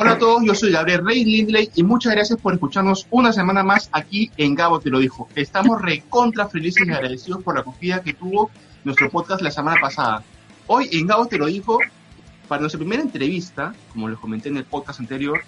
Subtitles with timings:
[0.00, 3.64] Hola a todos, yo soy Gabriel Rey Lindley y muchas gracias por escucharnos una semana
[3.64, 5.28] más aquí en Gabo Te Lo Dijo.
[5.34, 8.48] Estamos recontra felices y agradecidos por la acogida que tuvo
[8.84, 10.22] nuestro podcast la semana pasada.
[10.68, 11.80] Hoy en Gabo Te Lo Dijo,
[12.46, 15.42] para nuestra primera entrevista, como les comenté en el podcast anterior,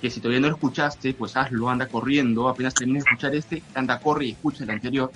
[0.00, 3.62] que si todavía no lo escuchaste, pues hazlo, anda corriendo, apenas termines de escuchar este,
[3.74, 5.12] anda, corre y escucha el anterior.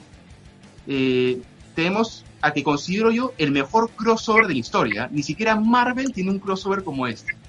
[0.86, 1.40] Eh,
[1.74, 5.08] tenemos a que considero yo el mejor crossover de la historia.
[5.10, 7.42] Ni siquiera Marvel tiene un crossover como este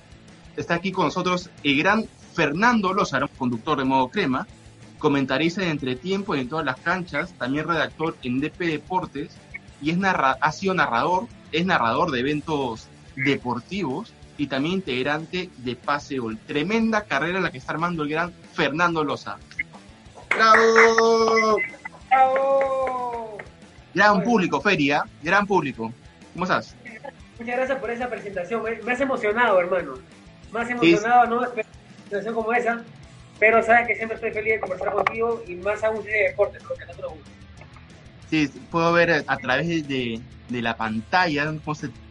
[0.58, 4.48] está aquí con nosotros el gran Fernando Lozaro, conductor de Modo Crema,
[5.00, 9.38] comentarista de entretiempo en todas las canchas, también redactor en DP Deportes
[9.82, 15.76] y es narra ha sido narrador, es narrador de eventos deportivos y también integrante de
[15.76, 16.38] Paseol.
[16.46, 19.38] Tremenda carrera la que está armando el gran Fernando Loza.
[20.30, 21.58] ¡Bravo!
[22.10, 23.38] ¡Bravo!
[23.94, 25.94] Gran público, Feria, gran público.
[26.34, 26.76] ¿Cómo estás?
[27.40, 28.63] Muchas gracias por esa presentación.
[28.84, 29.94] Me has emocionado, hermano
[30.55, 31.37] más emocionado, ¿no?
[31.37, 31.49] Una
[32.03, 32.84] situación como esa,
[33.39, 36.84] pero sabes que siempre estoy feliz de conversar contigo y más aún de deporte, porque
[36.84, 37.31] a nosotros gusta.
[38.29, 41.53] Sí, puedo ver a través de, de la pantalla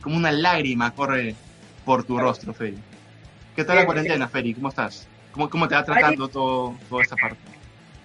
[0.02, 1.34] como, una lágrima corre
[1.84, 2.78] por tu rostro, Feri.
[3.56, 4.54] ¿Qué tal la cuarentena, Feri?
[4.54, 5.08] ¿Cómo estás?
[5.32, 7.38] ¿Cómo, cómo te va tratando todo, toda esta parte?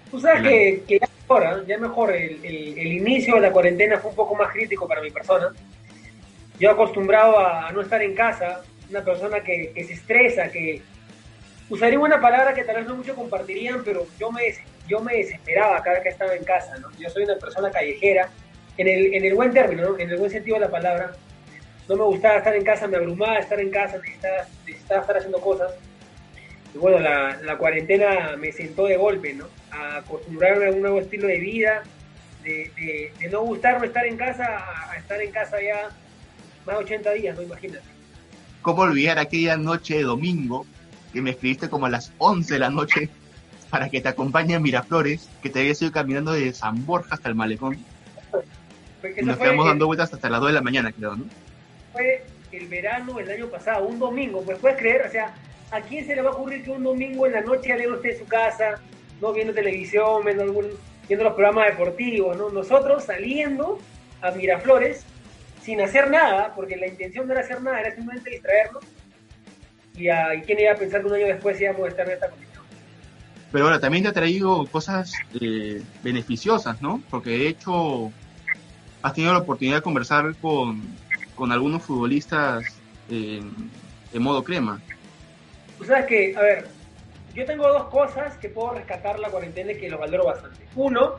[0.10, 2.16] Tú sabes que, que, ya mejor, ya mejor.
[2.16, 5.50] El, el, el, inicio de la cuarentena fue un poco más crítico para mi persona.
[6.60, 10.82] Yo acostumbrado a no estar en casa, una persona que, se estresa, que
[11.70, 14.42] usaría una palabra que tal vez no muchos compartirían, pero yo me,
[14.88, 16.90] yo me desesperaba cada que estaba en casa, ¿no?
[16.98, 18.30] Yo soy una persona callejera,
[18.78, 21.12] en el, en el buen término, en el buen sentido de la palabra.
[21.88, 25.42] No me gustaba estar en casa, me abrumaba estar en casa, necesitaba, necesitaba estar haciendo
[25.42, 25.74] cosas.
[26.74, 29.48] Y bueno, la, la, cuarentena me sentó de golpe, ¿no?
[29.72, 31.84] A acostumbrarme a un nuevo estilo de vida,
[32.44, 35.90] de, de, no gustarme estar en casa, a estar en casa ya
[36.66, 37.42] más de 80 días, ¿no?
[37.42, 37.99] Imagínate.
[38.62, 40.66] ¿Cómo olvidar aquella noche de domingo
[41.14, 43.10] que me escribiste como a las 11 de la noche
[43.70, 47.30] para que te acompañe a Miraflores, que te había ido caminando de San Borja hasta
[47.30, 47.78] el malecón?
[49.18, 51.26] Y nos quedamos dando vueltas hasta las 2 de la mañana, creo, ¿no?
[51.94, 55.34] Fue el verano del año pasado, un domingo, pues puedes creer, o sea,
[55.72, 58.12] ¿a quién se le va a ocurrir que un domingo en la noche alguien usted
[58.12, 58.82] en su casa,
[59.22, 60.68] no viendo televisión, viendo, algún,
[61.08, 62.50] viendo los programas deportivos, ¿no?
[62.50, 63.80] Nosotros saliendo
[64.22, 65.06] a Miraflores
[65.70, 68.84] sin hacer nada, porque la intención no era hacer nada, era simplemente distraernos.
[69.96, 72.28] Y, uh, quién iba a pensar que un año después íbamos a estar en esta
[72.28, 72.64] condición.
[73.52, 77.04] Pero ahora también te ha traído cosas eh, beneficiosas, ¿no?
[77.12, 78.12] Porque de hecho
[79.04, 80.82] has tenido la oportunidad de conversar con,
[81.36, 82.66] con algunos futbolistas
[83.12, 83.44] eh,
[84.12, 84.82] de modo crema.
[85.78, 86.68] Tú sabes que, a ver,
[87.36, 90.66] yo tengo dos cosas que puedo rescatar la cuarentena y que los valoro bastante.
[90.76, 91.18] Uno,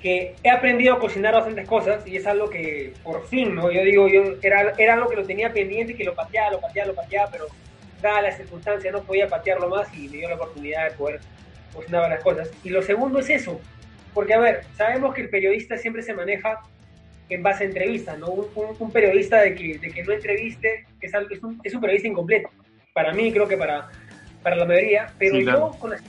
[0.00, 3.70] que he aprendido a cocinar bastantes cosas y es algo que por fin, ¿no?
[3.70, 6.60] Yo digo, yo era, era algo que lo tenía pendiente y que lo pateaba, lo
[6.60, 7.46] pateaba, lo pateaba, pero
[8.00, 11.20] dada la circunstancia no podía patearlo más y me dio la oportunidad de poder
[11.74, 12.50] cocinar varias cosas.
[12.64, 13.60] Y lo segundo es eso,
[14.14, 16.60] porque a ver, sabemos que el periodista siempre se maneja
[17.28, 18.28] en base a entrevistas, ¿no?
[18.30, 22.48] Un, periodista de que, de que no entreviste es, es, un, es un periodista incompleto.
[22.92, 23.88] Para mí, creo que para,
[24.42, 26.02] para la mayoría, pero yo con las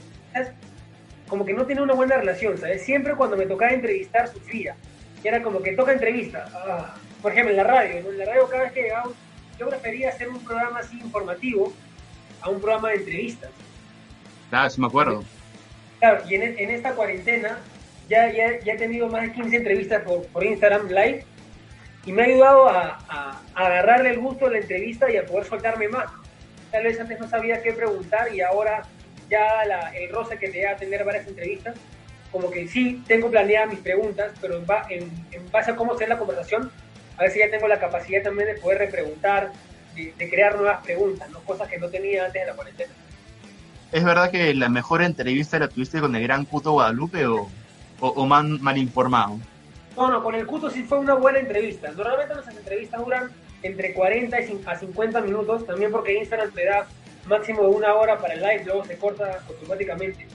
[1.28, 2.84] como que no tenía una buena relación, ¿sabes?
[2.84, 4.76] Siempre cuando me tocaba entrevistar sufría.
[5.22, 6.46] Y era como que toca entrevista.
[6.52, 9.10] Ah, por ejemplo, en la radio, En la radio cada vez que llegaba,
[9.58, 11.72] yo prefería hacer un programa así informativo
[12.40, 13.50] a un programa de entrevistas.
[14.50, 15.24] Claro, sí me acuerdo.
[16.00, 17.58] Claro, y en, en esta cuarentena
[18.08, 21.24] ya, ya, ya, he tenido más de 15 entrevistas por, por Instagram Live
[22.04, 25.24] y me ha ayudado a, a, a, agarrarle el gusto a la entrevista y a
[25.24, 26.10] poder soltarme más.
[26.72, 28.82] Tal vez antes no sabía qué preguntar y ahora
[29.28, 31.76] ya la, el roce que te da a tener varias entrevistas,
[32.30, 36.18] como que sí tengo planeadas mis preguntas, pero en, en, base a cómo sea la
[36.18, 36.70] conversación,
[37.18, 39.52] a ver si ya tengo la capacidad también de poder repreguntar,
[39.94, 41.40] de, de, crear nuevas preguntas, ¿no?
[41.40, 42.92] cosas que no tenía antes de la cuarentena.
[43.92, 47.50] ¿Es verdad que la mejor entrevista la tuviste con el gran Cuto Guadalupe o,
[48.00, 49.38] o, o mal, mal informado?
[49.96, 51.92] No, no, con el Cuto sí fue una buena entrevista.
[51.92, 53.30] Normalmente nuestras entrevistas duran
[53.62, 54.36] entre 40
[54.66, 56.86] a 50 minutos, también porque Instagram te da
[57.26, 60.26] máximo de una hora para el live, luego se corta automáticamente.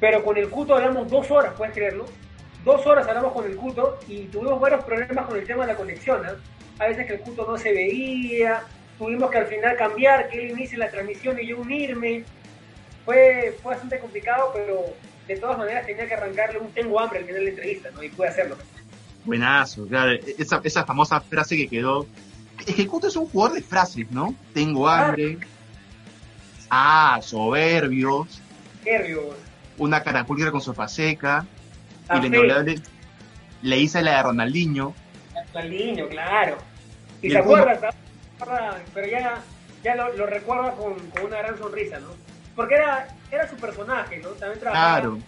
[0.00, 2.06] Pero con el Cuto hablamos dos horas, ¿puedes creerlo?
[2.64, 5.78] Dos horas hablamos con el Cuto y tuvimos varios problemas con el tema de la
[5.78, 6.24] conexión.
[6.24, 6.32] ¿eh?
[6.78, 8.62] A veces que el Cuto no se veía,
[8.98, 12.24] tuvimos que al final cambiar, que él inicie la transmisión y yo unirme.
[13.04, 14.84] Fue, fue bastante complicado, pero
[15.28, 18.02] de todas maneras tenía que arrancarle un tengo hambre al final de la entrevista, ¿no?
[18.02, 18.56] Y pude hacerlo.
[19.24, 22.06] Buenazo, claro, esa, esa famosa frase que quedó.
[22.66, 24.34] Es que Cuto es un jugador de frases, ¿no?
[24.54, 25.46] Tengo hambre, Ah,
[27.22, 28.40] soberbios.
[28.82, 29.36] Soberbios.
[29.78, 31.46] Una carapulcra con sopa seca.
[32.10, 32.80] Y la inolvidable
[33.62, 34.94] le hice la de Ronaldinho.
[35.52, 36.58] Ronaldinho, claro.
[37.22, 37.90] Y, se acuerda,
[38.92, 39.42] pero ya,
[39.82, 42.08] ya lo, lo recuerda con, con, una gran sonrisa, ¿no?
[42.54, 44.28] Porque era, era su personaje, ¿no?
[44.30, 45.18] También trabajaba, Claro.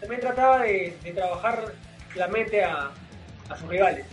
[0.00, 1.74] también trataba de, de trabajar
[2.14, 2.90] la mente a,
[3.50, 4.06] a sus rivales.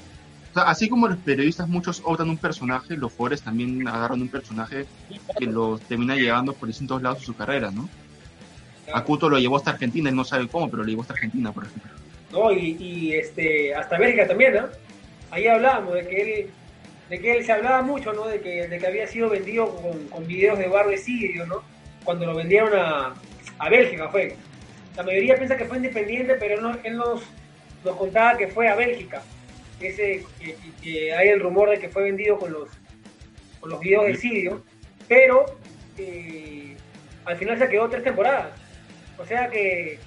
[0.55, 4.85] Así como los periodistas muchos optan un personaje, los jugadores también agarran un personaje
[5.37, 7.89] que los termina llevando por distintos lados de su carrera, ¿no?
[8.93, 11.51] A Cuto lo llevó hasta Argentina, él no sabe cómo, pero lo llevó hasta Argentina,
[11.51, 11.91] por ejemplo.
[12.31, 12.51] ¿no?
[12.51, 14.67] Y, y, este, hasta Bélgica también, ¿no?
[15.31, 16.49] Ahí hablábamos de que él,
[17.09, 18.27] de que él se hablaba mucho, ¿no?
[18.27, 21.63] De que, de que había sido vendido con, con videos de Barbe Sirio, ¿no?
[22.03, 23.13] Cuando lo vendieron a,
[23.57, 24.35] a Bélgica fue.
[24.95, 27.21] La mayoría piensa que fue independiente, pero él nos, él nos,
[27.83, 29.23] nos contaba que fue a Bélgica.
[29.79, 32.69] Ese, que, que hay el rumor de que fue vendido con los,
[33.59, 34.63] con los videos de Sirio,
[35.07, 35.45] pero
[35.97, 36.75] eh,
[37.25, 38.51] al final se quedó tres temporadas.
[39.17, 39.99] O sea que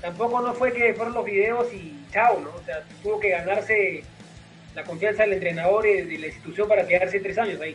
[0.00, 2.50] tampoco no fue que fueron los videos y chao, ¿no?
[2.50, 4.02] O sea, tuvo que ganarse
[4.74, 7.74] la confianza del entrenador y de la institución para quedarse tres años ahí.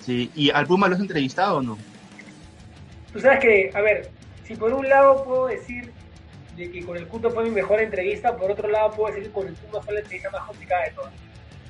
[0.00, 1.78] Sí, ¿y al Puma lo has entrevistado o no?
[3.12, 4.10] Tú sabes que, a ver,
[4.44, 5.92] si por un lado puedo decir
[6.58, 9.32] de que con el Cuto fue mi mejor entrevista, por otro lado puedo decir que
[9.32, 11.12] con el Puma fue la entrevista más complicada de todas.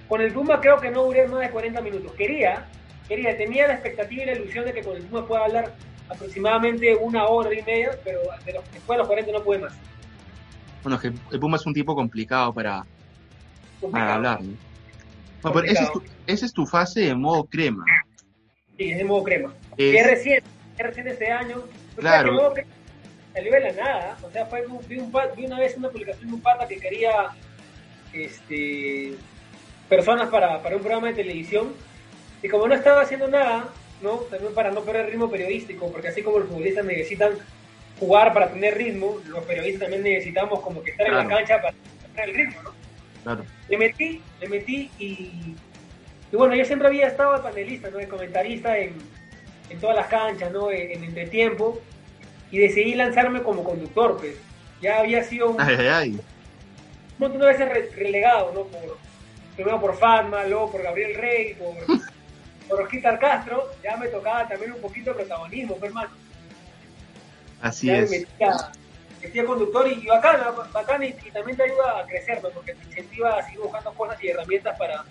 [0.09, 2.13] Con el Puma creo que no duré más de 40 minutos.
[2.15, 2.67] Quería,
[3.07, 5.75] quería, tenía la expectativa y la ilusión de que con el Puma pueda hablar
[6.09, 9.75] aproximadamente una hora y media, pero de los, después de los 40 no pude más.
[10.83, 12.85] Bueno, es que el Puma es un tipo complicado para,
[13.93, 14.55] para hablar, ¿no?
[15.43, 17.85] Bueno, pero esa es, tu, esa es tu fase de modo crema.
[18.79, 19.53] Sí, es de modo crema.
[19.77, 20.43] Es- Que recién,
[20.79, 21.57] es recién este año.
[21.59, 22.31] O sea, Claro.
[22.31, 22.69] que modo crema
[23.35, 24.19] salió de la nada.
[24.23, 27.29] O sea, fue, vi, un, vi una vez una publicación de un pata que quería
[28.13, 29.15] este,
[29.89, 31.73] personas para, para un programa de televisión.
[32.43, 33.69] Y como no estaba haciendo nada,
[34.03, 34.17] ¿no?
[34.31, 37.33] También para no perder ritmo periodístico, porque así como los futbolistas necesitan
[37.99, 41.37] jugar para tener ritmo, los periodistas también necesitamos como que estar en la Claro.
[41.37, 41.75] cancha para
[42.15, 42.75] tener el ritmo, ¿no?
[43.25, 43.45] Claro.
[43.69, 45.55] le metí, le metí y,
[46.31, 47.99] y bueno, yo siempre había estado de panelista, ¿no?
[47.99, 48.95] De comentarista en,
[49.69, 50.71] en todas las canchas, ¿no?
[50.71, 51.81] En, en entretiempo
[52.51, 54.37] y decidí lanzarme como conductor, pues.
[54.81, 56.21] Ya había sido un Ay, ay, ay.
[57.19, 58.63] montón de veces re- relegado, ¿no?
[58.65, 58.97] Por,
[59.57, 61.75] primero por Fatma, luego por Gabriel Rey, por,
[62.69, 66.11] por Osquitar Castro, ya me tocaba también un poquito de protagonismo, pues, hermano.
[67.61, 68.11] Así ya me es.
[68.11, 68.57] metía,
[69.21, 70.65] metía conductor y, y bacán, ¿no?
[70.73, 72.51] bacán y, y también te ayuda a crecer, ¿no?
[72.51, 75.05] Porque te incentiva a seguir buscando cosas y herramientas para,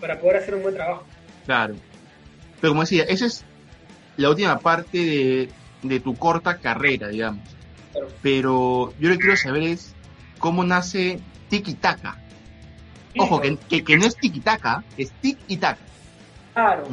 [0.00, 1.04] para poder hacer un buen trabajo.
[1.44, 1.74] Claro.
[2.60, 3.44] Pero como decía, esa es
[4.16, 5.48] la última parte de,
[5.82, 7.42] de tu corta carrera, digamos.
[8.22, 9.94] Pero, yo lo que quiero saber es
[10.38, 12.18] cómo nace Tiki Taka.
[13.18, 15.78] Ojo, que, que, que no es Tiki Taka, es Tic y Tac.
[16.54, 16.84] Claro.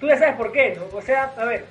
[0.00, 0.96] Tú ya sabes por qué, ¿no?
[0.96, 1.66] O sea, a ver,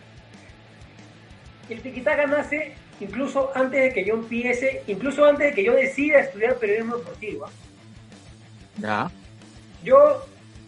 [1.69, 6.19] el tiquitaca nace incluso antes de que yo empiece, incluso antes de que yo decida
[6.19, 7.45] estudiar periodismo deportivo.
[7.45, 7.51] ¿ah?
[8.79, 9.11] Ya.
[9.83, 10.25] Yo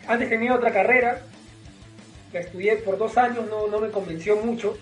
[0.07, 1.21] antes tenía otra carrera,
[2.31, 4.77] la estudié por dos años, no, no me convenció mucho,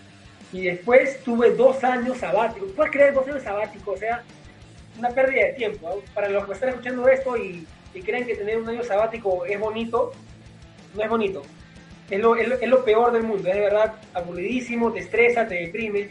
[0.52, 2.72] y después tuve dos años sabáticos.
[2.72, 3.96] ¿Puedes creer dos años sabáticos?
[3.96, 4.24] O sea,
[4.98, 6.02] una pérdida de tiempo.
[6.14, 9.60] Para los que están escuchando esto y, y creen que tener un año sabático es
[9.60, 10.14] bonito,
[10.96, 11.42] no es bonito.
[12.10, 15.46] Es lo, es, lo, es lo peor del mundo, es de verdad aburridísimo, te estresa,
[15.48, 16.10] te deprime.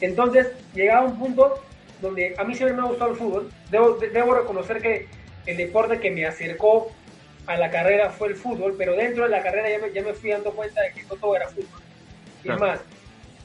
[0.00, 1.62] Entonces, llegaba un punto
[2.02, 3.52] donde a mí siempre me ha gustado el fútbol.
[3.70, 5.06] Debo, debo reconocer que
[5.46, 6.90] el deporte que me acercó
[7.46, 10.12] a la carrera fue el fútbol, pero dentro de la carrera ya me, ya me
[10.12, 11.80] fui dando cuenta de que no todo era fútbol.
[12.42, 12.80] Y es más,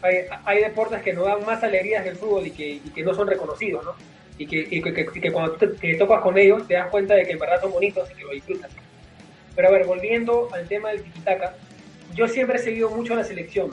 [0.01, 0.15] hay,
[0.45, 3.13] hay, deportes que nos dan más alegrías que el fútbol y que, y que no
[3.13, 3.95] son reconocidos, ¿no?
[4.37, 7.25] Y que, y que, que, cuando te, te, tocas con ellos te das cuenta de
[7.25, 8.71] que en verdad son bonitos y que lo disfrutas.
[9.55, 11.55] Pero a ver, volviendo al tema del tiquitaca,
[12.15, 13.71] yo siempre he seguido mucho la selección.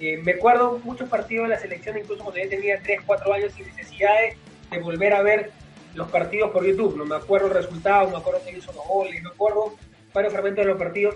[0.00, 3.52] Eh, me acuerdo muchos partidos de la selección, incluso cuando yo tenía 3, 4 años,
[3.52, 5.52] sin necesidad de, de, volver a ver
[5.94, 6.96] los partidos por YouTube.
[6.96, 9.76] No me acuerdo el resultado, me acuerdo quién hizo los goles, me acuerdo
[10.12, 11.14] varios fragmentos de los partidos.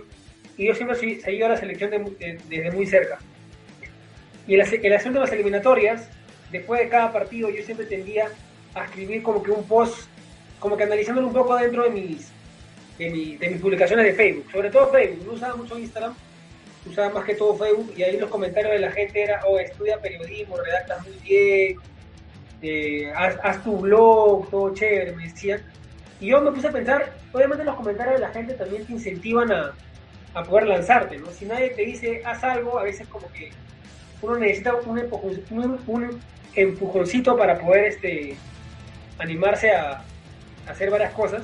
[0.56, 3.18] Y yo siempre he seguido a la selección de, de, desde muy cerca.
[4.48, 6.08] Y en las, en las últimas eliminatorias,
[6.50, 8.28] después de cada partido, yo siempre tendía
[8.74, 10.08] a escribir como que un post,
[10.58, 12.32] como que analizándolo un poco dentro de mis,
[12.98, 16.14] de, mi, mis publicaciones de Facebook, sobre todo Facebook, no usaba mucho Instagram,
[16.86, 20.00] usaba más que todo Facebook y ahí los comentarios de la gente era, oh, estudia
[20.00, 21.76] periodismo, redactas muy bien,
[22.62, 25.60] eh, haz, haz, tu blog, todo chévere, me decían.
[26.20, 29.52] Y yo me puse a pensar, obviamente los comentarios de la gente también te incentivan
[29.52, 29.74] a,
[30.32, 31.30] a poder lanzarte, ¿no?
[31.32, 33.50] Si nadie te dice, haz algo, a veces como que
[34.22, 36.20] uno necesita un, empujón, un, un
[36.54, 38.36] empujoncito para poder este,
[39.18, 40.02] animarse a,
[40.66, 41.42] a hacer varias cosas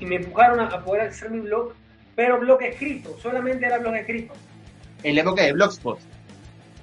[0.00, 1.74] y me empujaron a, a, poder hacer mi blog,
[2.14, 4.34] pero blog escrito, solamente era blog escrito.
[5.02, 5.98] En la época de Blogspot.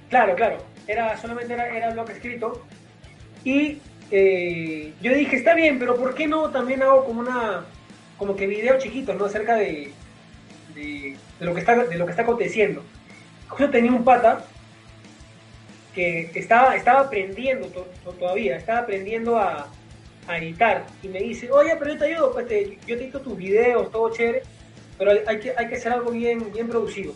[0.08, 2.66] Claro, claro, era, solamente era, era blog escrito.
[3.44, 3.78] Y
[4.10, 7.64] eh, yo dije, está bien, pero ¿por qué no también hago como una,
[8.18, 9.26] como que videos chiquitos, ¿no?
[9.26, 9.92] Acerca de,
[10.74, 12.82] de, lo, que está, de lo que está aconteciendo.
[13.58, 14.44] Yo tenía un pata
[15.94, 17.68] que estaba, estaba aprendiendo
[18.18, 19.68] todavía, estaba aprendiendo a,
[20.28, 22.46] editar y me dice, oye, pero yo te ayudo, pues
[22.86, 24.42] yo te edito tus videos, todo chévere,
[24.96, 27.14] pero hay que, hay que hacer algo bien, bien producido.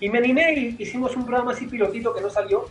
[0.00, 2.68] Y me animé y hicimos un programa así pilotito que no salió,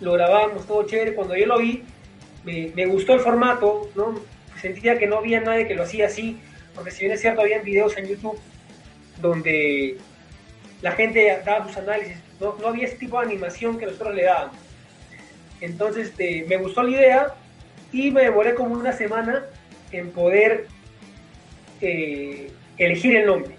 [0.00, 1.84] lo grabamos, todo chévere, cuando yo lo vi,
[2.44, 4.20] me, me gustó el formato, ¿no?
[4.60, 6.38] sentía que no había nadie que lo hacía así,
[6.74, 8.38] porque si bien es cierto, había videos en YouTube
[9.20, 9.96] donde
[10.82, 14.24] la gente daba sus análisis, no, no había ese tipo de animación que nosotros le
[14.24, 14.56] dábamos.
[15.60, 17.34] Entonces este, me gustó la idea
[17.92, 19.46] y me demoré como una semana
[19.92, 20.66] en poder
[21.80, 23.56] eh, elegir el nombre.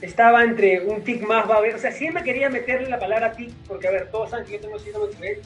[0.00, 3.32] Estaba entre un tic más va a ver, o sea, siempre quería meterle la palabra
[3.32, 5.40] tic, porque a ver, todos saben que yo tengo síndrome de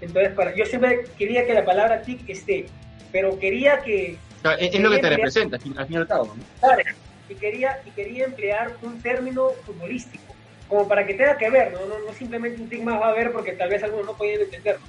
[0.00, 2.66] entonces para, yo siempre quería que la palabra tic esté,
[3.12, 4.18] pero quería que...
[4.58, 6.34] es, lo que te representa, al fin y al cabo.
[6.58, 6.82] Claro,
[7.28, 10.31] y quería, y quería emplear un término futbolístico,
[10.72, 11.80] como para que tenga que ver, ¿no?
[11.86, 14.80] No, simplemente un tic más va a ver porque tal vez algunos no podían entenderlo.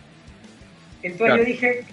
[1.02, 1.84] Entonces yo dije,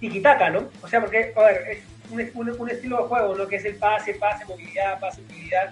[0.00, 0.68] tiquitaca, ¿no?
[0.82, 1.78] O sea, porque, a ver, es
[2.10, 3.46] un, un, estilo de juego, ¿no?
[3.46, 5.70] Que es el pase, pase, movilidad, pase, movilidad,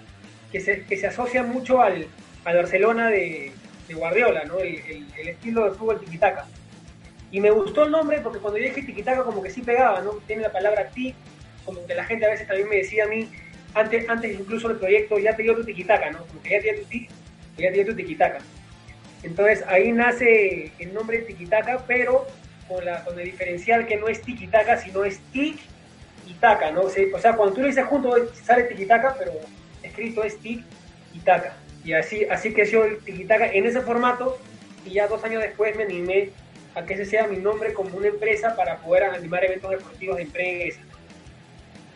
[0.49, 2.07] que se, que se asocia mucho al,
[2.45, 3.51] al Barcelona de,
[3.89, 4.59] de Guardiola, ¿no?
[4.59, 6.47] El, el, estilo de fútbol tiquitaca.
[7.31, 10.11] Y me gustó el nombre porque cuando yo dije tiquitaca como que sí pegaba, ¿no?
[10.25, 11.13] Tiene la palabra ti,
[11.65, 13.29] como que la gente a veces también me decía a mí,
[13.73, 16.25] antes, antes incluso del proyecto, ya te dio tu tiquitaca, ¿no?
[16.25, 17.09] Como que ya te dio tu tic,
[17.57, 18.39] ya tu tiquitaca.
[19.23, 22.25] Entonces ahí nace el nombre tiquitaca, pero
[22.67, 25.57] con, la, con el diferencial que no es tiquitaca, sino es tic
[26.27, 26.81] y taca, ¿no?
[26.81, 29.33] O sea, cuando tú lo dices junto sale tiquitaca, pero
[29.83, 30.63] escrito es tic.
[31.83, 34.39] Y así, así creció el tiquitaca en ese formato
[34.85, 36.29] y ya dos años después me animé
[36.75, 40.23] a que ese sea mi nombre como una empresa para poder animar eventos deportivos de
[40.23, 40.79] empresa.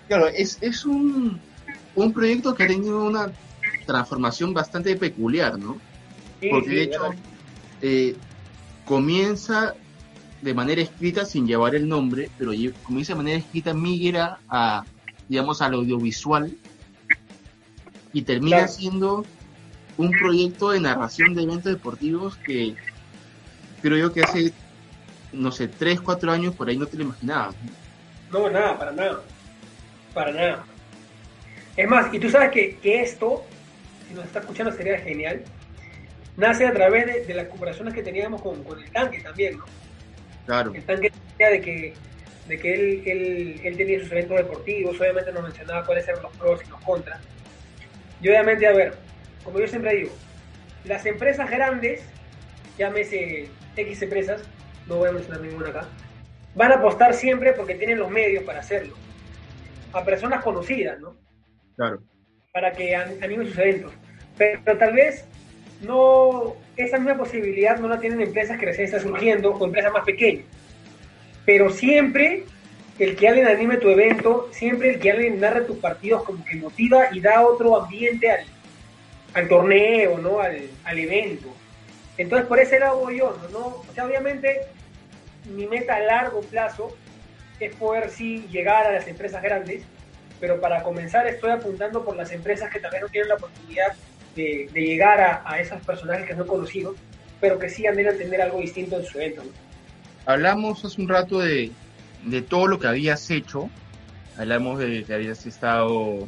[0.07, 1.39] Claro, es, es un,
[1.95, 3.31] un proyecto que ha tenido una
[3.85, 5.77] transformación bastante peculiar, ¿no?
[6.49, 7.01] Porque de hecho
[7.81, 8.15] eh,
[8.85, 9.75] comienza
[10.41, 12.51] de manera escrita sin llevar el nombre, pero
[12.83, 14.83] comienza de manera escrita migra a,
[15.29, 16.55] digamos, al audiovisual
[18.11, 19.25] y termina siendo
[19.97, 22.75] un proyecto de narración de eventos deportivos que
[23.81, 24.53] creo yo que hace
[25.33, 27.55] no sé, tres, cuatro años por ahí no te lo imaginabas.
[28.31, 29.21] No, nada, para nada.
[30.13, 30.63] Para nada.
[31.75, 33.43] Es más, y tú sabes que, esto,
[34.07, 35.41] si nos está escuchando, sería genial.
[36.37, 39.65] Nace a través de, las comparaciones que teníamos con, el tanque también, ¿no?
[40.45, 40.73] Claro.
[40.73, 41.93] El tanque de que,
[42.47, 46.35] de que él, él, él tenía sus eventos deportivos, obviamente nos mencionaba cuáles eran los
[46.37, 47.19] pros y los contras.
[48.21, 48.95] Y obviamente, a ver,
[49.43, 50.11] como yo siempre digo,
[50.85, 52.01] las empresas grandes,
[52.77, 54.41] llámese X empresas,
[54.87, 55.87] no voy a mencionar ninguna acá,
[56.55, 58.95] van a apostar siempre porque tienen los medios para hacerlo.
[59.91, 61.22] A personas conocidas, ¿no?
[61.75, 62.01] Claro.
[62.51, 63.93] Para que animen sus eventos.
[64.37, 65.25] Pero, tal vez
[65.81, 70.05] no, esa misma posibilidad no la tienen empresas que recién están surgiendo o empresas más
[70.05, 70.45] pequeñas.
[71.45, 72.45] Pero siempre
[72.99, 76.55] el que alguien anime tu evento, siempre el que alguien narre tus partidos como que
[76.55, 78.45] motiva y da otro ambiente al,
[79.33, 80.39] al torneo, ¿no?
[80.39, 81.47] Al, al evento.
[82.17, 83.59] Entonces, por ese lado voy yo, ¿no?
[83.59, 84.61] O sea, obviamente,
[85.55, 86.95] mi meta a largo plazo
[87.59, 89.83] es poder sí llegar a las empresas grandes,
[90.43, 93.93] pero para comenzar estoy apuntando por las empresas que también no tienen la oportunidad
[94.35, 96.95] de, llegar a, a, esos personajes que no he conocido,
[97.39, 99.43] pero que sí han a tener algo distinto en su evento.
[100.25, 101.71] Hablamos hace un rato de,
[102.49, 103.69] todo lo que habías hecho,
[104.37, 106.27] hablamos de que habías estado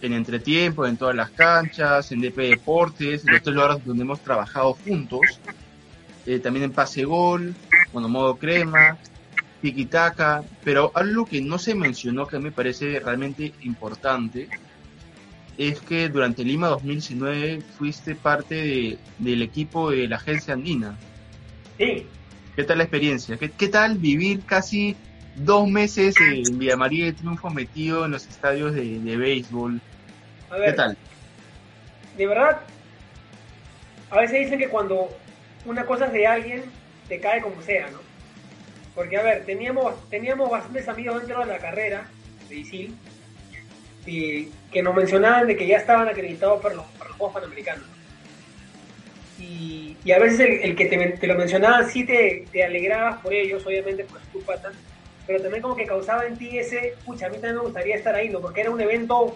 [0.00, 4.74] en entretiempo, en todas las canchas, en DP Deportes, en estos lugares donde hemos trabajado
[4.74, 5.40] juntos,
[6.24, 7.52] eh, también en Pase Gol,
[7.92, 8.96] bueno, modo crema,
[9.60, 14.48] Tikitaka, pero algo que no se mencionó que me parece realmente importante
[15.58, 20.96] es que durante Lima 2019 fuiste parte del equipo de la agencia andina.
[21.76, 22.06] Sí.
[22.56, 23.36] ¿Qué tal la experiencia?
[23.36, 24.96] ¿Qué, qué tal vivir casi
[25.36, 29.80] dos meses en Villa María de Triunfo metido en los estadios de, de béisbol?
[30.64, 30.96] ¿Qué tal?
[32.16, 32.60] De verdad,
[34.10, 35.08] a veces dicen que cuando
[35.64, 36.64] una cosa es de alguien,
[37.08, 38.09] te cae como sea, ¿no?
[39.00, 42.06] Porque, a ver, teníamos, teníamos bastantes amigos dentro de la carrera
[42.50, 42.94] de ISIL
[44.04, 47.86] y que nos mencionaban de que ya estaban acreditados para los, para los Juegos Panamericanos.
[49.38, 53.64] Y, y, a veces el, que te, lo mencionaban sí te, te, alegrabas por ellos,
[53.64, 54.70] obviamente por tu pata,
[55.26, 58.14] pero también como que causaba en ti ese, pucha, a mí también me gustaría estar
[58.14, 58.40] ahí, ¿no?
[58.40, 59.34] Porque era un evento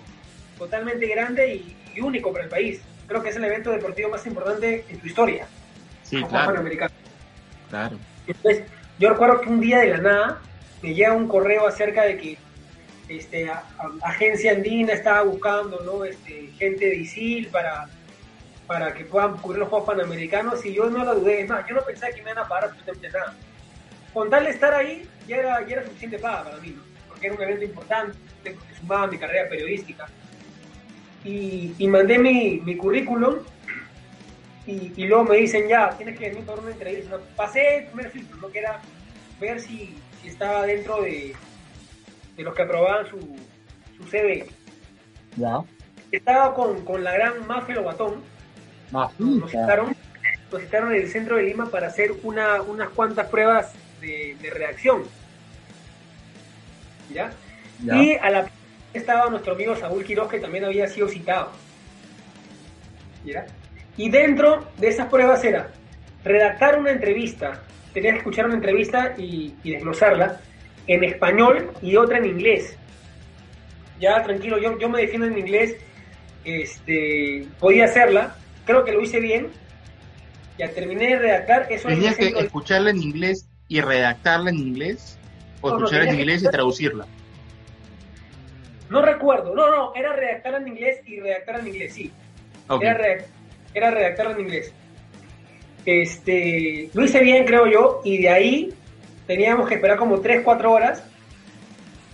[0.59, 2.83] totalmente grande y, único para el país.
[3.07, 5.47] Creo que es el evento deportivo más importante en tu historia.
[6.03, 6.63] Sí, claro.
[7.71, 7.99] Claro.
[8.27, 8.65] Entonces,
[8.99, 10.41] yo recuerdo que un día de la nada
[10.83, 12.39] me llega un correo acerca de que
[13.09, 13.51] este,
[14.03, 16.05] agencia andina estaba buscando, ¿no?
[16.05, 17.89] Este, gente de ISIL para,
[18.67, 21.75] para que puedan cubrir los Juegos Panamericanos y yo no lo dudé, es más, yo
[21.75, 23.35] no pensaba que me iban a pagar absolutamente nada.
[24.13, 26.83] Con tal de estar ahí, ya era, ya era suficiente paga para mí, ¿no?
[27.09, 30.07] Porque era un evento importante, porque sumaba mi carrera periodística.
[31.25, 33.37] Y, y mandé mi, mi currículum
[34.67, 37.19] y, y, luego me dicen, ya, tienes que venir para una entrevista.
[37.37, 38.51] pasé el primer filtro, ¿no?
[38.51, 38.81] que era
[39.39, 41.35] ver si, si estaba dentro de,
[42.37, 43.19] de los que aprobaban su,
[43.97, 44.47] su CV.
[45.37, 45.63] Ya.
[46.11, 48.23] Estaba con, con la gran Mafia Lobatón.
[48.91, 49.27] Mafia.
[49.27, 49.97] Nos citaron,
[50.51, 54.51] nos citaron en el centro de Lima para hacer una, unas cuantas pruebas de, de
[54.51, 55.03] reacción.
[57.13, 57.33] ¿Ya?
[57.83, 57.97] Ya.
[57.97, 58.51] Y a la
[58.95, 61.51] estaba nuestro amigo Saúl Quiroz, que también había sido citado.
[63.25, 63.47] ¿Ya?
[63.97, 65.71] Y dentro de esas pruebas era
[66.25, 70.41] redactar una entrevista, tenías que escuchar una entrevista y, y desglosarla
[70.87, 72.77] en español y otra en inglés.
[74.01, 75.77] Ya, tranquilo, yo, yo me defiendo en inglés,
[76.45, 79.49] este, podía hacerla, creo que lo hice bien,
[80.59, 85.19] ya terminé de redactar, eso ¿Tenías que escucharla en inglés y redactarla en inglés?
[85.61, 87.07] ¿O No, no, escucharla en que inglés y traducirla?
[88.91, 92.13] No recuerdo, no, no, era redactarla en inglés y redactarla en inglés, sí.
[92.69, 92.83] Ok.
[92.83, 93.25] Era,
[93.75, 94.73] era redactarla en inglés.
[95.85, 98.75] Este, lo hice bien, creo yo, y de ahí
[99.27, 101.03] teníamos que esperar como 3, 4 horas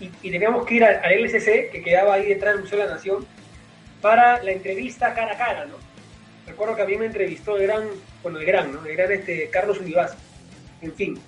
[0.00, 2.94] y, teníamos que ir al, al LCC, que quedaba ahí detrás del Museo de la
[2.94, 3.26] Nación,
[4.00, 5.76] para la entrevista cara a cara, ¿no?
[6.46, 7.84] Recuerdo que a mí me entrevistó el gran,
[8.22, 8.84] bueno, el gran, ¿no?
[8.84, 10.16] El gran este, Carlos Univas.
[10.80, 11.18] En fin.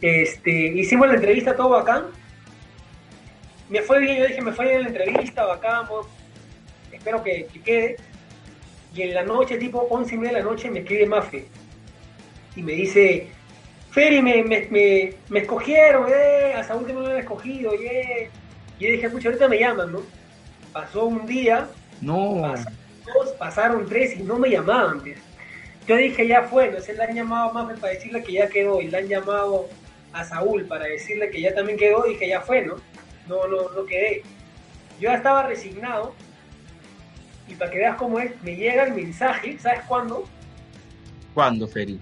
[0.00, 2.06] Este, hicimos la entrevista todo bacán.
[3.68, 5.86] Me fue bien, yo dije, me fue bien la entrevista, bacán,
[6.92, 7.96] espero que quede.
[8.96, 11.46] Y en la noche, tipo 11 y media de la noche, me escribe Mafe.
[12.56, 13.28] Y me dice,
[13.90, 18.30] Feri, me, me, me, me escogieron, eh, a Saúl que no lo han escogido, eh.
[18.78, 20.00] Y yo dije, pucha, ahorita me llaman, ¿no?
[20.72, 21.68] Pasó un día,
[22.00, 22.54] No.
[23.04, 25.00] dos, pasaron tres y no me llamaban.
[25.00, 25.18] pues.
[25.86, 28.48] Yo dije, ya fue, no sé, le han llamado a Mafe para decirle que ya
[28.48, 29.68] quedó, y le han llamado
[30.12, 32.76] a Saúl para decirle que ya también quedó, dije, ya fue, ¿no?
[33.28, 34.22] No, no, no quedé.
[34.98, 36.14] Yo ya estaba resignado,
[37.48, 40.24] y para que veas cómo es, me llega el mensaje, ¿sabes cuándo?
[41.34, 42.00] ¿Cuándo, Feri?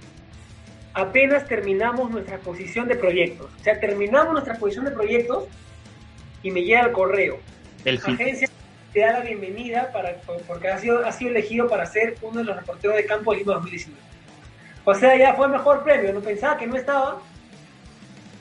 [0.95, 3.51] apenas terminamos nuestra exposición de proyectos.
[3.61, 5.45] O sea, terminamos nuestra exposición de proyectos
[6.43, 7.39] y me llega el correo.
[7.85, 7.99] El.
[7.99, 8.49] Agencia
[8.93, 10.15] te da la bienvenida para,
[10.47, 13.39] porque ha sido, ha sido elegido para ser uno de los reporteros de campo de
[13.39, 14.01] Lima 2019.
[14.85, 16.13] O sea, ya fue el mejor premio.
[16.13, 17.21] No pensaba que no estaba.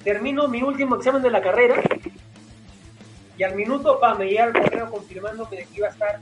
[0.03, 1.81] Termino mi último examen de la carrera
[3.37, 6.19] y al minuto pa, me llega el correo confirmándome de que iba a estar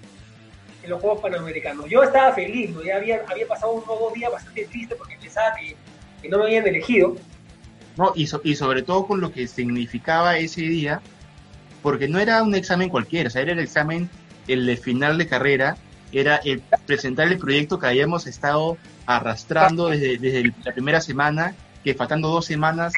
[0.83, 1.85] en los Juegos Panamericanos.
[1.89, 2.83] Yo estaba feliz, ¿no?
[2.83, 5.75] ya había, había pasado unos dos días bastante triste porque pensaba que,
[6.21, 7.15] que no me habían elegido.
[7.97, 11.01] No, y, so- y sobre todo con lo que significaba ese día,
[11.83, 14.09] porque no era un examen cualquiera, o sea, era el examen,
[14.47, 15.77] el de final de carrera,
[16.11, 21.93] era el presentar el proyecto que habíamos estado arrastrando desde, desde la primera semana, que
[21.93, 22.93] faltando dos semanas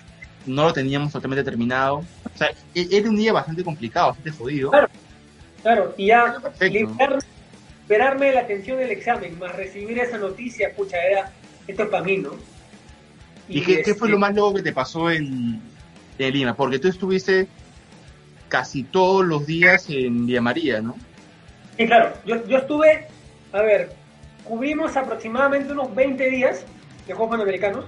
[0.45, 1.97] no lo teníamos totalmente terminado.
[1.97, 4.71] O sea, e- era un día bastante complicado, bastante jodido.
[4.71, 4.89] Claro.
[5.61, 6.35] Claro, y ya.
[7.83, 11.31] Esperarme la atención del examen, más recibir esa noticia, pucha, era,
[11.67, 12.31] esto es para mí, ¿no?
[13.49, 15.61] ¿Y qué, qué fue este, lo más loco que te pasó en,
[16.17, 16.55] en Lima?
[16.55, 17.47] Porque tú estuviste
[18.47, 20.95] casi todos los días en Villa María, ¿no?
[21.77, 23.07] Sí, claro, yo, yo estuve,
[23.51, 23.91] a ver,
[24.45, 26.65] cubrimos aproximadamente unos 20 días
[27.05, 27.85] de Juegos Panamericanos.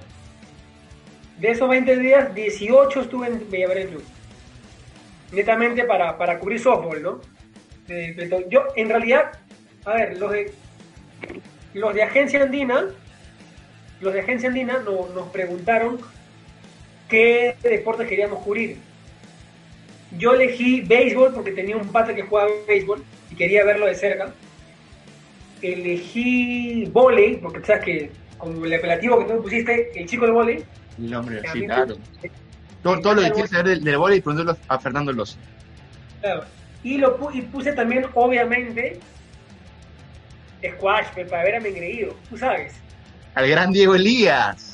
[1.38, 4.04] De esos 20 días, 18 estuve en Villaverén Club.
[5.32, 7.20] Netamente para, para cubrir softball, ¿no?
[8.30, 9.32] To- yo, en realidad,
[9.86, 10.52] a ver, los de,
[11.74, 12.84] los de Agencia Andina,
[14.00, 15.98] los de Agencia Andina no- nos preguntaron
[17.08, 18.78] qué deporte queríamos cubrir.
[20.18, 24.32] Yo elegí béisbol porque tenía un pata que jugaba béisbol y quería verlo de cerca.
[25.62, 30.34] Elegí volei, porque sabes que con el apelativo que tú me pusiste, el chico del
[30.34, 30.64] volei.
[30.98, 31.96] El hombre, sí, claro.
[32.82, 35.38] Todo, todo lo que quieres saber del, del vóley, pregúntalo a Fernando Loza.
[36.20, 36.44] Claro.
[36.82, 39.00] Y, lo y puse también, obviamente,
[40.64, 42.74] squash, para ver a mi engreído, tú sabes.
[43.34, 44.72] Al gran Diego Elías.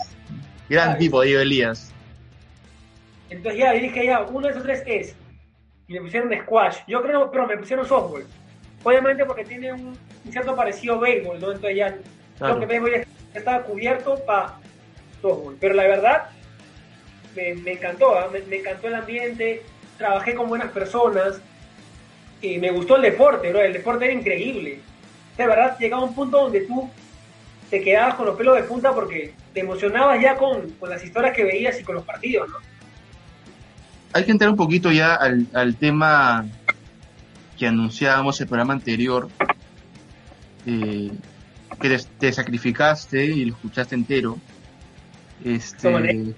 [0.68, 0.98] Gran Ay.
[0.98, 1.92] tipo, Diego Elías.
[3.30, 5.14] Entonces ya, dije ya, uno de esos tres es.
[5.88, 6.76] Y me pusieron squash.
[6.86, 8.24] Yo creo, pero me pusieron softball.
[8.84, 11.46] Obviamente porque tiene un, un cierto parecido a béisbol, ¿no?
[11.52, 11.96] Entonces ya,
[12.38, 12.56] Claro.
[12.56, 12.92] creo que béisbol
[13.34, 14.54] ya estaba cubierto para
[15.20, 15.56] softball.
[15.60, 16.24] Pero la verdad,
[17.34, 18.28] me, me encantó, ¿ah?
[18.32, 19.62] me, me encantó el ambiente,
[19.98, 21.40] trabajé con buenas personas
[22.40, 23.60] y me gustó el deporte, bro.
[23.60, 24.80] El deporte era increíble.
[25.36, 26.88] De verdad, llegaba un punto donde tú
[27.70, 31.34] te quedabas con los pelos de punta porque te emocionabas ya con, con las historias
[31.34, 32.56] que veías y con los partidos, ¿no?
[34.14, 36.44] Hay que entrar un poquito ya al, al tema
[37.58, 39.28] que anunciábamos el programa anterior,
[40.66, 41.10] eh,
[41.80, 44.38] que te, sacrificaste y lo escuchaste entero.
[45.44, 46.34] Este,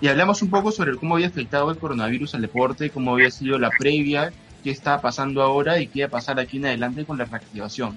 [0.00, 3.58] y hablamos un poco sobre cómo había afectado el coronavirus al deporte, cómo había sido
[3.58, 7.18] la previa, qué está pasando ahora y qué va a pasar aquí en adelante con
[7.18, 7.96] la reactivación.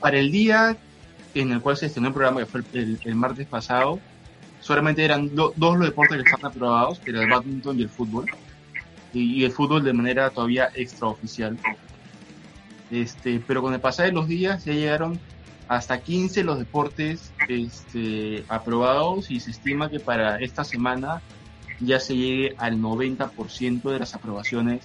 [0.00, 0.76] Para el día
[1.34, 4.00] en el cual se estrenó el programa, que fue el, martes pasado,
[4.60, 8.26] solamente eran dos los deportes que estaban aprobados, que era el badminton y el fútbol,
[9.12, 11.56] y, el fútbol de manera todavía extraoficial.
[12.90, 15.20] Este, pero con el pasar de los días ya llegaron
[15.68, 21.22] hasta 15 los deportes este, aprobados y se estima que para esta semana
[21.78, 24.84] ya se llegue al 90% de las aprobaciones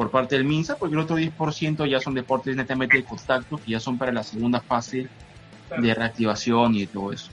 [0.00, 3.72] por parte del MINSA, porque el otro 10% ya son deportes netamente de contacto, que
[3.72, 5.08] ya son para la segunda fase
[5.78, 7.30] de reactivación y todo eso.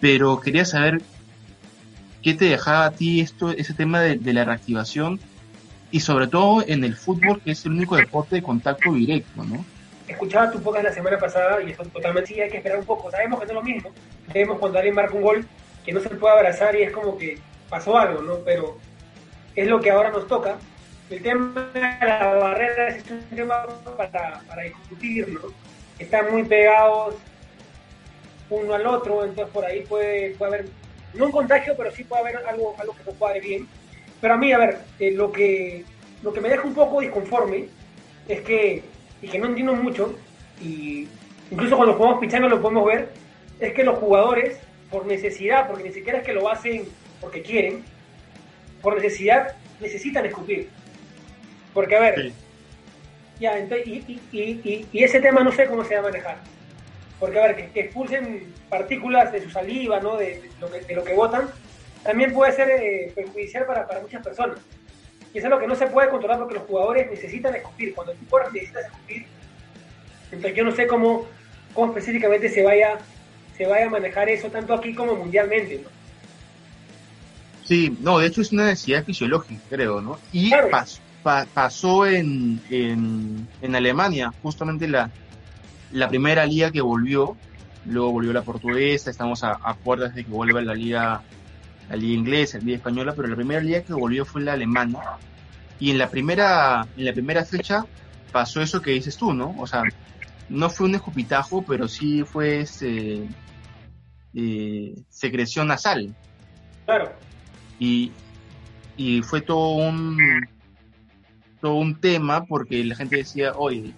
[0.00, 1.02] Pero quería saber
[2.22, 5.18] qué te dejaba a ti esto, ese tema de, la reactivación
[5.90, 9.64] y sobre todo en el fútbol, que es el único deporte de contacto directo, ¿no?
[10.06, 13.10] Escuchaba tu podcast la semana pasada y eso totalmente sí hay que esperar un poco.
[13.10, 13.90] Sabemos que no es lo mismo.
[14.32, 15.44] Vemos cuando alguien marca un gol
[15.84, 18.36] que no se puede abrazar y es como que pasó algo, ¿no?
[18.44, 18.78] Pero
[19.56, 20.56] es lo que ahora nos toca.
[21.10, 23.66] El tema de la barrera es un tema
[23.96, 25.40] para, para discutir, ¿no?
[25.98, 27.14] están muy pegados
[28.50, 30.68] uno al otro, entonces por ahí puede, puede haber,
[31.14, 33.68] no un contagio, pero sí puede haber algo, algo que no cuadre bien.
[34.20, 35.84] Pero a mí, a ver, eh, lo, que,
[36.22, 37.68] lo que me deja un poco disconforme
[38.26, 38.82] es que,
[39.20, 40.18] y que no entiendo mucho,
[40.62, 41.08] y
[41.50, 43.10] incluso cuando jugamos pichando lo podemos ver,
[43.60, 44.58] es que los jugadores,
[44.90, 46.88] por necesidad, porque ni siquiera es que lo hacen
[47.20, 47.84] porque quieren,
[48.80, 50.70] por necesidad necesitan escupir.
[51.78, 52.32] Porque, a ver,
[53.38, 56.38] ya, entonces, y, y, y, ese tema no sé cómo se va a manejar.
[57.20, 60.16] Porque, a ver, que, expulsen partículas de su saliva, ¿no?
[60.16, 61.48] De, lo, que, de lo que votan,
[62.02, 64.58] también puede ser eh, perjudicial para, para muchas personas.
[65.32, 67.94] Y eso es lo que no se puede controlar porque los jugadores necesitan escupir.
[67.94, 69.26] Cuando el jugador necesita escupir,
[70.32, 71.26] entonces yo no sé cómo,
[71.74, 72.98] cómo específicamente se vaya,
[73.56, 75.90] se vaya a manejar eso, tanto aquí como mundialmente, ¿no?
[77.62, 80.18] Sí, no, de hecho es una necesidad fisiológica, creo, ¿no?
[80.32, 81.02] Y pasó
[82.06, 85.10] en, en, Alemania, justamente la,
[85.92, 87.36] la primera liga que volvió,
[87.86, 91.22] luego volvió la portuguesa, estamos a, a puertas de que vuelva la liga,
[91.88, 94.98] la liga inglesa, la liga española, pero la primera liga que volvió fue la alemana,
[95.80, 97.84] y en la primera, en la primera fecha
[98.32, 99.54] pasó eso que dices tú, ¿no?
[99.58, 99.82] O sea,
[100.48, 103.28] no fue un escupitajo, pero sí fue eh,
[105.08, 106.14] secreción nasal.
[106.84, 107.12] Claro.
[107.78, 108.12] Y,
[108.96, 110.18] y fue todo un,
[111.60, 113.92] todo un tema porque la gente decía, oye,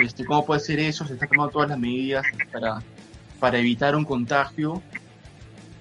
[0.00, 1.06] este, ¿cómo puede ser eso?
[1.06, 2.82] Se están tomando todas las medidas para,
[3.38, 4.82] para evitar un contagio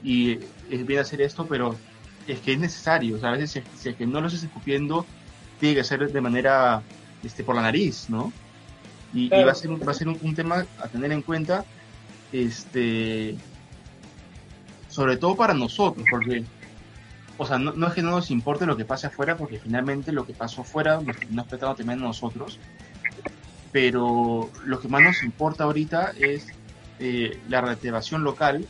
[0.03, 1.75] y es bien hacer esto, pero
[2.27, 5.05] es que es necesario, o sea, a veces si, es que no lo estás escupiendo,
[5.59, 6.81] tiene que ser de manera
[7.23, 8.31] este, por la nariz, ¿no?
[9.13, 11.63] Y, va a ser, un, va a ser un, tema a tener en cuenta,
[12.33, 13.35] este,
[14.89, 16.43] sobre todo para nosotros, porque
[17.37, 20.25] o sea, no, es que no nos importe lo que pase afuera, porque finalmente lo
[20.25, 22.59] que pasó afuera nos afecta también a nosotros,
[23.71, 26.47] pero lo que más nos importa ahorita es
[26.99, 28.65] eh, la reactivación local.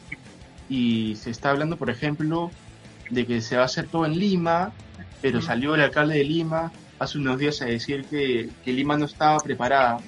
[0.67, 2.49] Y se está hablando, por ejemplo,
[3.11, 4.71] de que se va a hacer todo en Lima,
[5.21, 9.05] pero salió el alcalde de Lima hace unos días a decir que, que Lima no
[9.05, 9.99] estaba preparada,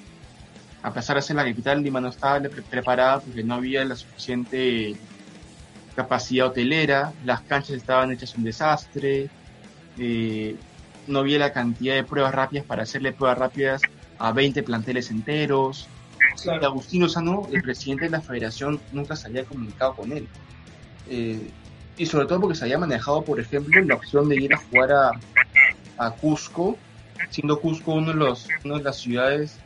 [0.82, 2.40] a pesar de ser la capital, Lima no estaba
[2.70, 4.96] preparada porque no había la suficiente
[5.98, 9.28] capacidad hotelera, las canchas estaban hechas un desastre,
[9.98, 10.54] eh,
[11.08, 13.82] no había la cantidad de pruebas rápidas para hacerle pruebas rápidas
[14.16, 15.88] a 20 planteles enteros.
[16.62, 20.28] Agustino Sano, el presidente de la federación, nunca se había comunicado con él.
[21.10, 21.50] Eh,
[21.96, 24.92] y sobre todo porque se había manejado, por ejemplo, la opción de ir a jugar
[24.92, 25.10] a,
[25.96, 26.78] a Cusco,
[27.30, 29.58] siendo Cusco uno de, los, una de las ciudades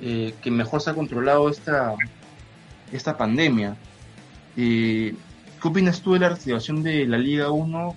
[0.00, 1.94] eh, que mejor se ha controlado esta,
[2.90, 3.76] esta pandemia.
[5.66, 7.96] ¿Qué opinas tú de la reactivación de la Liga 1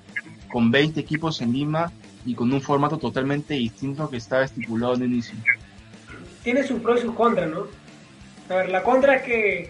[0.52, 1.92] con 20 equipos en Lima
[2.26, 5.38] y con un formato totalmente distinto que estaba estipulado en el inicio?
[6.42, 7.68] Tiene sus pros y sus contras, ¿no?
[8.50, 9.70] A ver, la contra es que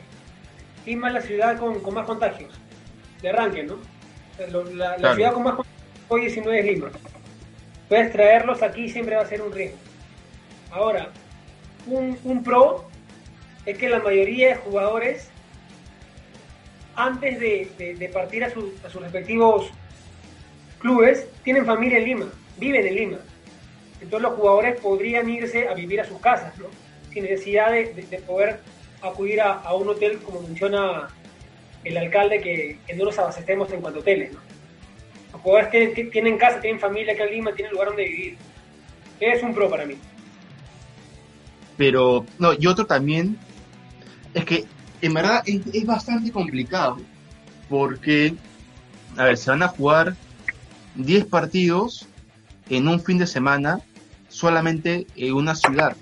[0.86, 2.54] Lima es la ciudad con, más contagios,
[3.22, 3.76] de arranque, ¿no?
[4.76, 6.88] La, ciudad con más contagios hoy 19 es Lima.
[7.90, 9.78] Puedes traerlos aquí siempre va a ser un riesgo.
[10.72, 11.10] Ahora,
[11.86, 12.88] un, un pro
[13.66, 15.32] es que la mayoría de jugadores
[16.95, 19.69] antes de, partir a, sus respectivos
[20.80, 22.25] clubes, tienen familia en Lima,
[22.58, 23.17] viven en Lima.
[24.02, 26.67] Entonces los jugadores podrían irse a vivir a sus casas, ¿no?
[27.12, 28.60] Sin necesidad de, poder
[29.02, 31.10] acudir a, un hotel, como menciona
[31.84, 34.39] el alcalde, que, no nos abastecemos en cuanto a hoteles, ¿no?
[35.34, 38.38] Los jugadores tienen, tienen casa, tienen familia acá en Lima, tienen lugar donde vivir.
[39.19, 39.95] Es un pro para mí.
[41.78, 43.38] Pero, no, y otro también,
[44.34, 44.65] es que
[45.02, 46.98] en verdad es, bastante complicado,
[47.70, 48.36] porque,
[49.18, 50.16] a ver, se van a jugar
[50.96, 52.08] 10 partidos
[52.70, 53.80] en un fin de semana
[54.28, 55.96] solamente en una ciudad.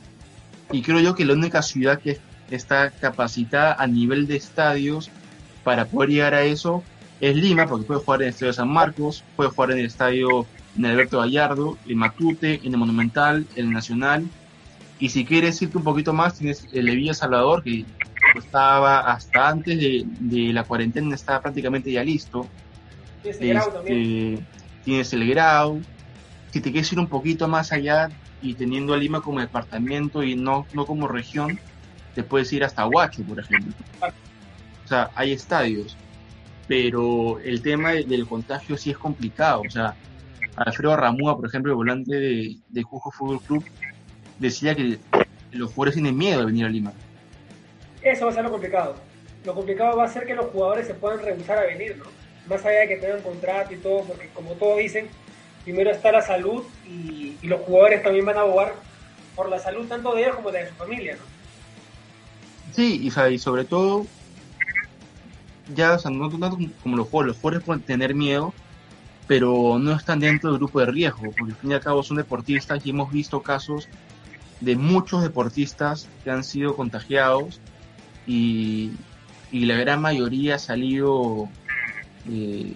[0.72, 2.20] Y creo yo que la única ciudad que
[2.52, 5.10] está capacitada a nivel de estadios
[5.64, 6.84] para poder llegar a eso
[7.20, 10.46] es Lima, porque puede jugar en el Estadio San Marcos, puede jugar en el Estadio
[10.78, 14.28] Alberto Gallardo, en Matute, en el Monumental, en el Nacional.
[15.00, 17.86] Y si quieres irte un poquito más, tienes el Villa Salvador, que
[18.40, 22.48] estaba hasta antes de, de la cuarentena, estaba prácticamente ya listo.
[23.22, 24.34] Tienes el grau también.
[24.34, 24.46] Este,
[24.84, 25.82] tienes el Grau.
[26.52, 28.10] Si te quieres ir un poquito más allá
[28.42, 31.60] y teniendo a Lima como departamento y no, no como región,
[32.16, 33.74] te puedes ir hasta Huacho, por ejemplo.
[34.02, 35.98] O sea, hay estadios.
[36.68, 39.62] Pero el tema de- del contagio sí es complicado.
[39.68, 39.96] O sea,
[40.56, 43.66] Alfredo Ramúa, por ejemplo, el volante de, de Jujo Fútbol Club,
[44.40, 45.00] decía que
[45.52, 46.94] los jugadores tienen miedo de venir a Lima.
[48.12, 48.96] Eso va a ser lo complicado.
[49.44, 52.06] Lo complicado va a ser que los jugadores se puedan rehusar a venir, ¿no?
[52.48, 55.10] Más allá de que tengan contrato y todo, porque como todos dicen,
[55.64, 58.74] primero está la salud y, los jugadores también van a abogar
[59.36, 61.22] por la salud tanto de ellos como de su familia, ¿no?
[62.74, 64.06] Sí, y, y sobre todo,
[65.76, 68.54] ya, o sea, no tanto como los jugadores, los jugadores pueden tener miedo,
[69.28, 72.18] pero no están dentro del grupo de riesgo, porque al fin y al cabo son
[72.18, 73.88] deportistas y hemos visto casos
[74.62, 77.60] de muchos deportistas que han sido contagiados
[78.28, 78.92] y,
[79.52, 81.50] y la gran mayoría ha salido
[82.30, 82.74] eh,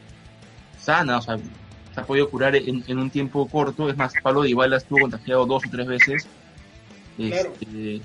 [0.80, 3.90] sana, o sea, se ha podido curar en, en un tiempo corto.
[3.90, 6.28] Es más, Pablo Dybala estuvo contagiado dos o tres veces
[7.18, 7.54] Claro.
[7.60, 8.02] este,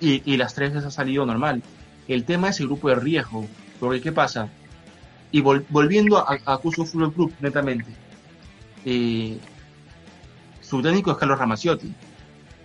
[0.00, 1.62] y, y las tres veces ha salido normal.
[2.06, 3.46] El tema es el grupo de riesgo,
[3.80, 4.48] porque ¿qué pasa?
[5.32, 7.90] Y vol- volviendo a, a Cuso Fútbol Club, netamente,
[8.84, 9.38] eh,
[10.60, 11.92] su técnico es Carlos Ramaciotti.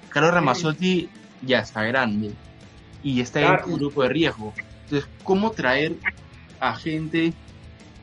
[0.09, 1.09] Carlos Ramaciotti
[1.41, 2.33] ya está grande
[3.05, 3.53] y está Claro.
[3.57, 4.53] dentro del grupo de riesgo.
[4.83, 5.93] Entonces, ¿cómo traer
[6.59, 7.33] a gente El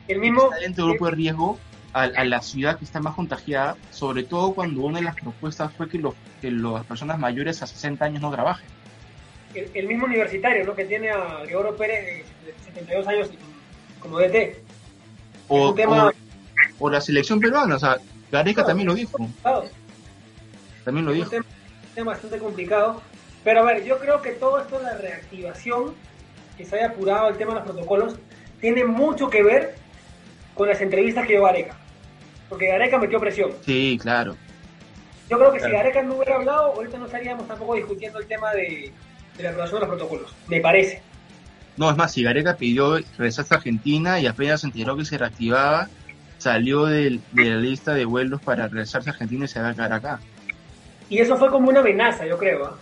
[0.07, 1.59] que mismo, está dentro del grupo de riesgo
[1.91, 3.75] a, a la ciudad que está más contagiada?
[3.91, 7.67] Sobre todo cuando una de las propuestas fue que, los, que las personas mayores a
[7.67, 8.65] 60 años no trabajen.
[9.53, 10.73] el, el mismo universitario, ¿no?
[10.73, 13.29] Que tiene a Gregorio Pérez de 72 años
[13.99, 14.63] como DT.
[15.49, 17.97] O, un tema- o, o la selección peruana, o sea,
[18.31, 18.67] Gareca Claro.
[18.69, 19.17] también lo dijo.
[20.85, 21.29] También lo es un dijo.
[21.29, 21.45] tema,
[21.89, 23.01] un tema bastante complicado.
[23.43, 25.93] Pero a ver, yo creo que todo esto de la reactivación,
[26.57, 28.15] que se haya apurado el tema de los protocolos,
[28.61, 29.75] tiene mucho que ver
[30.53, 31.75] con las entrevistas que dio Gareca.
[32.47, 33.51] Porque Gareca metió presión.
[33.65, 34.35] Sí, claro.
[35.29, 35.71] Yo creo que Claro.
[35.73, 38.91] si Gareca no hubiera hablado, ahorita no estaríamos tampoco discutiendo el tema de,
[39.37, 40.35] de la aprobación de los protocolos.
[40.47, 41.01] Me parece.
[41.75, 45.17] No, es más, si Gareca pidió regresarse a Argentina y apenas se enteró que se
[45.17, 45.89] reactivaba,
[46.37, 49.73] salió del- de la lista de vuelos para regresarse a Argentina y se va a
[49.73, 50.19] quedar acá.
[51.09, 52.65] Y eso fue como una amenaza, yo creo.
[52.65, 52.77] ¿ah?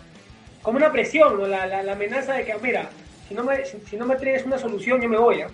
[0.62, 1.48] Como una presión, ¿no?
[1.48, 2.90] la, la, la amenaza de que, mira,
[3.28, 5.42] si no me, si, si no me traes una solución, yo me voy.
[5.42, 5.48] ¿ah?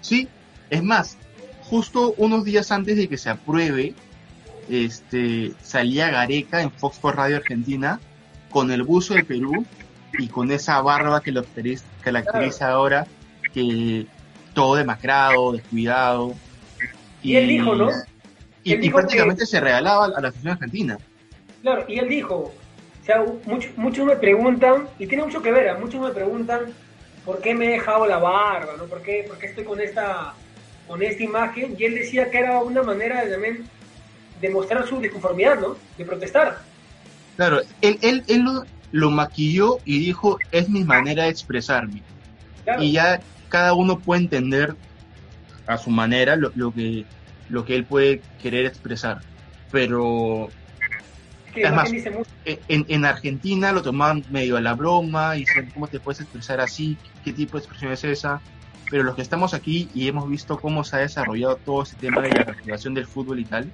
[0.00, 0.28] Sí,
[0.70, 1.16] es más,
[1.62, 3.94] justo unos días antes de que se apruebe,
[4.68, 8.00] este, salía Gareca en Fox por Radio Argentina
[8.50, 9.64] con el buzo de Perú
[10.18, 11.44] y con esa barba que lo
[12.02, 13.06] caracteriza, ahora,
[13.52, 14.06] que
[14.54, 16.34] todo demacrado, descuidado.
[17.22, 17.90] Y él dijo, ¿no?
[18.62, 20.98] Y, Él y dijo prácticamente se regalaba a la afición argentina.
[21.62, 22.52] Claro, y él dijo,
[23.06, 25.78] o sea, muchos, muchos me preguntan, y tiene mucho que ver, ¿ah?
[25.78, 26.62] muchos me preguntan
[27.24, 28.86] por qué me he dejado la barba, ¿no?
[28.86, 30.34] ¿Por qué, por qué estoy con esta,
[30.88, 31.76] con esta imagen?
[31.78, 33.68] Y él decía que era una manera de también
[34.40, 35.76] demostrar su disconformidad, ¿no?
[35.96, 36.58] De protestar.
[37.36, 42.02] Claro, él, él, él lo, lo maquilló y dijo, es mi manera de expresarme.
[42.64, 42.82] Claro.
[42.82, 44.74] y ya cada uno puede entender
[45.68, 47.04] a su manera lo, lo que
[47.48, 49.20] lo que él puede querer expresar
[49.70, 50.48] pero
[51.56, 52.30] que es la más, gente dice mucho.
[52.44, 56.60] en, en Argentina lo tomaban medio a la broma y dicen cómo te puedes expresar
[56.60, 58.40] así qué tipo de expresión es esa
[58.90, 62.20] pero los que estamos aquí y hemos visto cómo se ha desarrollado todo este tema
[62.20, 63.70] de la reactivación del fútbol y tal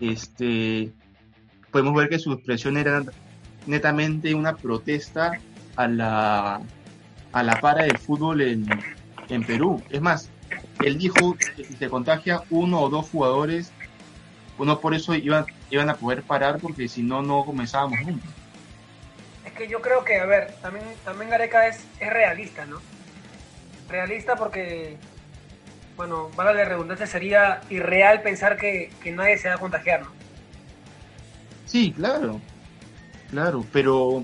[0.00, 0.92] este
[1.70, 3.02] podemos ver que su expresión era
[3.66, 5.32] netamente una protesta
[5.76, 6.60] a la
[7.32, 8.66] a la para del fútbol en,
[9.28, 9.82] en Perú.
[9.90, 10.28] Es más,
[10.84, 13.72] él dijo que si se contagia uno o dos jugadores,
[14.58, 18.26] uno por eso iban, iban a poder parar porque si no, no comenzábamos nunca.
[19.46, 22.78] Es que yo creo que, a ver, también, también Gareca es, es realista, ¿no?
[23.88, 24.96] Realista porque,
[25.96, 30.12] bueno, para la redundancia, sería irreal pensar que, que nadie se va a contagiar, ¿no?
[31.64, 32.38] Sí, claro,
[33.30, 34.22] claro, pero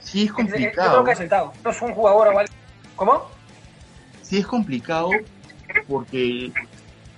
[0.00, 0.90] sí es es- Yo complicado.
[0.92, 1.52] creo que es sentado.
[1.62, 2.52] No es un jugador o algo.
[2.96, 3.26] ¿Cómo?
[4.22, 5.10] Sí es complicado
[5.86, 6.50] porque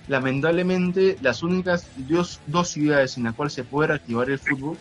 [0.09, 4.77] lamentablemente las únicas dos, dos ciudades en las cuales se puede reactivar el fútbol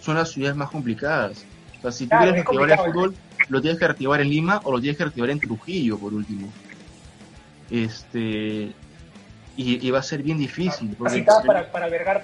[0.00, 1.44] son las ciudades más complicadas.
[1.78, 3.14] O sea, si tú Claro, quieres es reactivar el fútbol,
[3.48, 6.52] lo tienes que reactivar en Lima o lo tienes que reactivar en Trujillo, por último.
[7.70, 8.72] Este
[9.56, 10.94] y, y va a ser bien difícil.
[10.96, 12.22] Porque, para, para albergar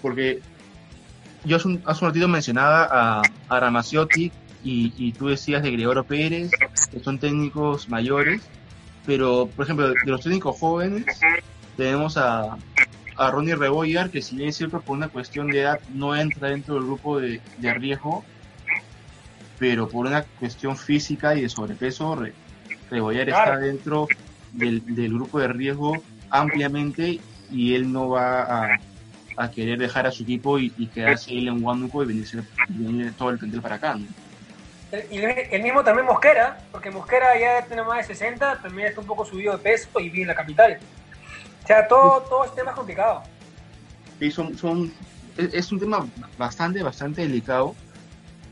[0.00, 0.40] porque
[1.44, 4.30] yo hace un, hace un ratito mencionaba a, a Ramaciotti
[4.64, 6.50] y, y tú decías de Gregorio Pérez,
[6.90, 8.42] que son técnicos mayores,
[9.06, 11.26] pero por ejemplo, de los técnicos jóvenes
[11.76, 12.56] tenemos a,
[13.16, 16.48] a Ronnie Rebollar, que si bien es cierto por una cuestión de edad no entra
[16.50, 18.24] dentro del grupo de, de riesgo,
[19.58, 22.32] pero por una cuestión física y de sobrepeso, Re-
[22.90, 24.08] Rebollar está dentro
[24.52, 28.42] del, del grupo de riesgo ampliamente y él no va
[28.74, 28.80] a,
[29.36, 33.12] a querer dejar a su equipo y, y quedarse él en Huánuco y venirse, venir
[33.16, 33.94] todo el plantel para acá.
[33.94, 34.06] ¿no?
[35.10, 39.06] Y el, mismo también Mosquera, porque Mosquera ya tiene más de 60, también está un
[39.06, 40.78] poco subido de peso y vive en la capital.
[41.64, 43.22] O sea, todo, todo este tema es complicado.
[44.18, 44.92] Sí, son, son,
[45.38, 47.74] es, un tema bastante, bastante delicado.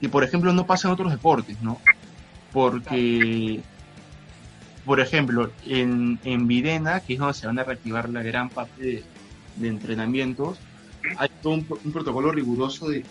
[0.00, 1.78] Y por ejemplo, no pasa en otros deportes, ¿no?
[2.54, 3.60] Porque,
[4.86, 9.04] por ejemplo, en, en Videna, que es donde se van a reactivar la gran parte
[9.56, 10.58] de, entrenamientos,
[11.18, 13.04] hay todo un, protocolo riguroso de,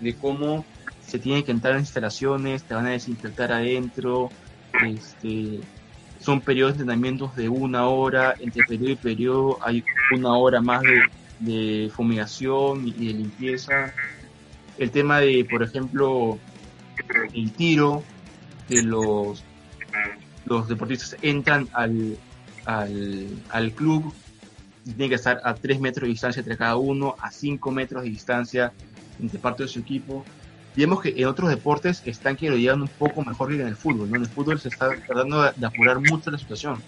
[0.00, 0.64] de cómo
[1.08, 4.30] se tienen que entrar en instalaciones, te van a desinfectar adentro,
[4.86, 5.60] este,
[6.20, 10.82] son periodos de entrenamientos de una hora, entre periodo y periodo hay una hora más
[10.82, 11.00] de,
[11.40, 13.94] de fumigación y de limpieza.
[14.76, 16.38] El tema de, por ejemplo,
[17.32, 18.02] el tiro,
[18.68, 19.42] que los,
[20.44, 22.18] los deportistas entran al,
[22.66, 24.12] al, al club
[24.84, 28.02] y tienen que estar a 3 metros de distancia entre cada uno, a 5 metros
[28.02, 28.72] de distancia
[29.18, 30.22] entre parte de su equipo.
[30.78, 33.74] Digamos que en otros deportes están que lo llevan un poco mejor que en el
[33.74, 34.16] fútbol, ¿no?
[34.16, 36.80] En el fútbol se está tratando de, apurar mucho la situación.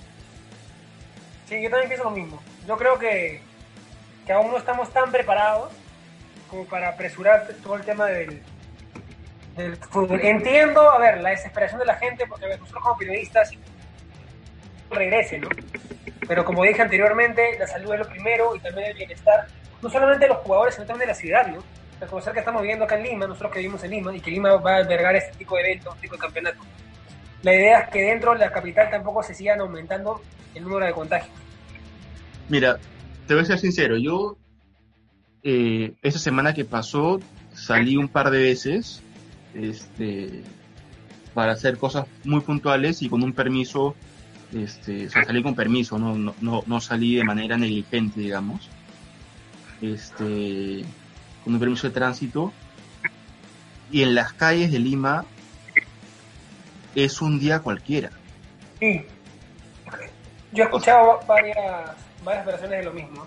[1.48, 2.40] Sí, yo también pienso lo mismo.
[2.68, 3.40] Yo creo que,
[4.24, 5.72] que aún no estamos tan preparados
[6.48, 8.40] como para apresurar todo el tema del,
[9.56, 10.20] del fútbol.
[10.22, 13.50] Entiendo, a ver, la desesperación de la gente, porque nosotros como periodistas
[14.88, 15.48] regrese, ¿no?
[16.28, 19.48] Pero como dije anteriormente, la salud es lo primero y también el bienestar,
[19.82, 21.79] no solamente de los jugadores, sino también de la ciudad, ¿no?
[22.00, 24.56] Reconocer que estamos viviendo acá en Lima, nosotros que vivimos en Lima, y que Lima
[24.56, 26.66] va a albergar este tipo de eventos, este tipo de campeonatos.
[27.42, 30.22] La idea es que dentro de la capital tampoco se sigan aumentando
[30.54, 31.30] el número de contagios.
[32.48, 32.78] Mira,
[33.26, 34.36] te voy a ser sincero, yo
[35.42, 37.20] eh, esa semana que pasó
[37.54, 39.02] salí un par de veces
[39.54, 40.42] este,
[41.34, 43.94] para hacer cosas muy puntuales y con un permiso,
[44.54, 48.68] este, o sea, salí con permiso, no, no, no, no salí de manera negligente, digamos,
[49.80, 50.84] este,
[51.50, 52.52] con un permiso de tránsito.
[53.90, 55.24] Y en las calles de Lima
[56.94, 58.10] es un día cualquiera.
[58.78, 59.04] Sí.
[60.52, 63.26] Yo he escuchado varias, varias versiones de lo mismo.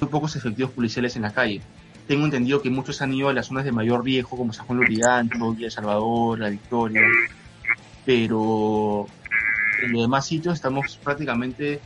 [0.00, 1.60] muy pocos efectivos policiales en la calle.
[2.08, 4.78] Tengo entendido que muchos han ido a las zonas de mayor riesgo, como San Juan
[4.78, 7.02] Lurigancho, Villa El Salvador, La Victoria,
[8.04, 9.06] pero
[9.82, 11.80] en los demás sitios estamos prácticamente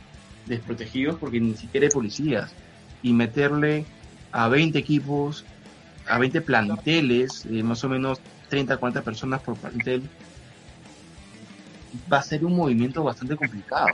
[0.45, 2.53] desprotegidos porque ni siquiera hay policías.
[3.01, 3.85] Y meterle
[4.31, 5.45] a 20 equipos,
[6.07, 10.09] a 20 planteles, eh, más o menos 30, 40 personas por plantel,
[12.11, 13.87] va a ser un movimiento bastante complicado.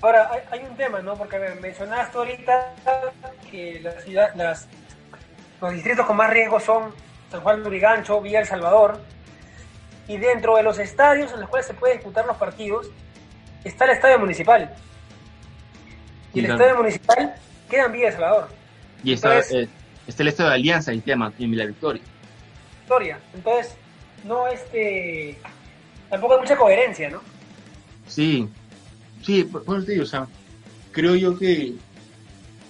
[0.00, 1.16] Ahora, hay, hay un tema, ¿no?
[1.16, 2.74] Porque ver, mencionaste ahorita
[3.50, 4.68] que la ciudad, las,
[5.60, 6.92] los distritos con más riesgo son
[7.30, 9.00] San Juan de Urigancho, Villa El Salvador,
[10.06, 12.90] y dentro de los estadios en los cuales se pueden disputar los partidos
[13.64, 14.72] está el estadio municipal.
[16.32, 17.34] Y el estadio municipal
[17.68, 18.48] queda en Villa El Salvador,
[19.04, 19.68] Y está, Entonces- eh,
[20.06, 22.02] está el estado de Alianza y tema en La Victoria.
[22.80, 23.18] Victoria.
[23.34, 23.74] Entonces,
[24.24, 25.38] no este.
[26.10, 27.20] Tampoco hay mucha coherencia, ¿no?
[28.06, 28.48] Sí,
[29.22, 30.26] sí, por, por eso te digo, o sea,
[30.92, 31.74] creo yo que,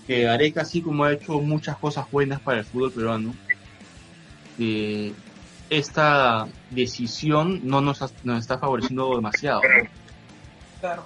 [0.09, 3.35] que Gareca, así como ha hecho muchas cosas buenas para el fútbol peruano,
[4.57, 5.13] que
[5.71, 9.61] esta decisión no nos, nos está favoreciendo demasiado.
[10.81, 11.05] Claro.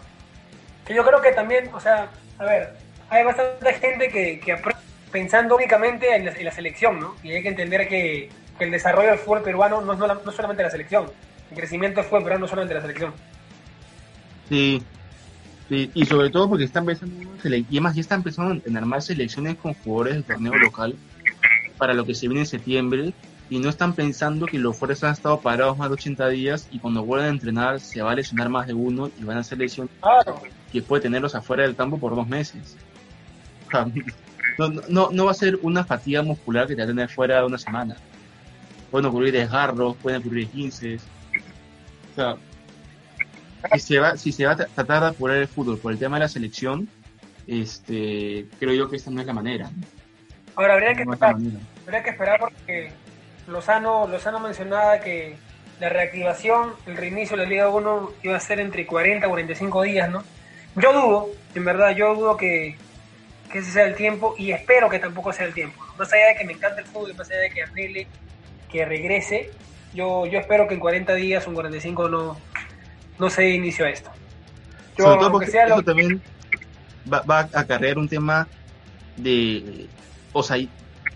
[0.87, 2.75] Que yo creo que también, o sea, a ver,
[3.11, 4.75] hay bastante gente que, que apro-
[5.13, 7.15] pensando únicamente en la, en la selección, ¿no?
[7.23, 10.33] Y hay que entender que, que el desarrollo del fútbol peruano no es no, no
[10.33, 11.07] solamente la selección.
[11.51, 13.13] El crecimiento del fútbol peruano no es solamente la selección.
[14.49, 14.83] Sí,
[15.69, 19.57] sí, y sobre todo porque están pensando, y además ya están empezando en armar selecciones
[19.57, 20.97] con jugadores del torneo local
[21.79, 23.13] para lo que se viene en septiembre,
[23.51, 26.79] y no están pensando que los jugadores han estado parados más de 80 días y
[26.79, 29.59] cuando vuelvan a entrenar se va a lesionar más de uno y van a hacer
[29.59, 30.41] lesiones Claro.
[30.73, 32.77] que puede tenerlos afuera del campo por dos meses.
[34.59, 37.39] No, no, no va a ser una fatiga muscular que te va a tener fuera
[37.39, 37.97] de una semana.
[38.91, 40.97] Pueden ocurrir desgarros, pueden ocurrir 15.
[40.97, 42.37] O sea,
[43.73, 46.17] si se va, si se va a tratar de apurar el fútbol por el tema
[46.17, 46.89] de la selección,
[47.47, 49.71] este, creo yo que esta no es la manera.
[50.55, 51.37] Ahora habría que esperar,
[51.87, 52.93] habría que esperar porque
[53.49, 55.37] Lozano, Lozano mencionaba que
[55.81, 59.83] la reactivación, el reinicio de la Liga 1 iba a ser entre 40 y 45
[59.83, 60.23] días, ¿no?
[60.77, 62.77] Yo dudo, en verdad, yo dudo que,
[63.53, 65.85] que ese sea el tiempo y espero que tampoco sea el tiempo.
[65.99, 68.07] Más allá de que me encante el fútbol, más allá de que anhele
[68.71, 69.51] que regrese,
[69.95, 72.37] yo, yo espero que en 40 días o en 45 no,
[73.19, 74.11] no se inició esto.
[74.97, 76.21] Sobre todo porque eso también
[77.13, 78.49] va, va, a acarrear un tema
[79.17, 79.87] de...
[80.33, 80.57] O sea,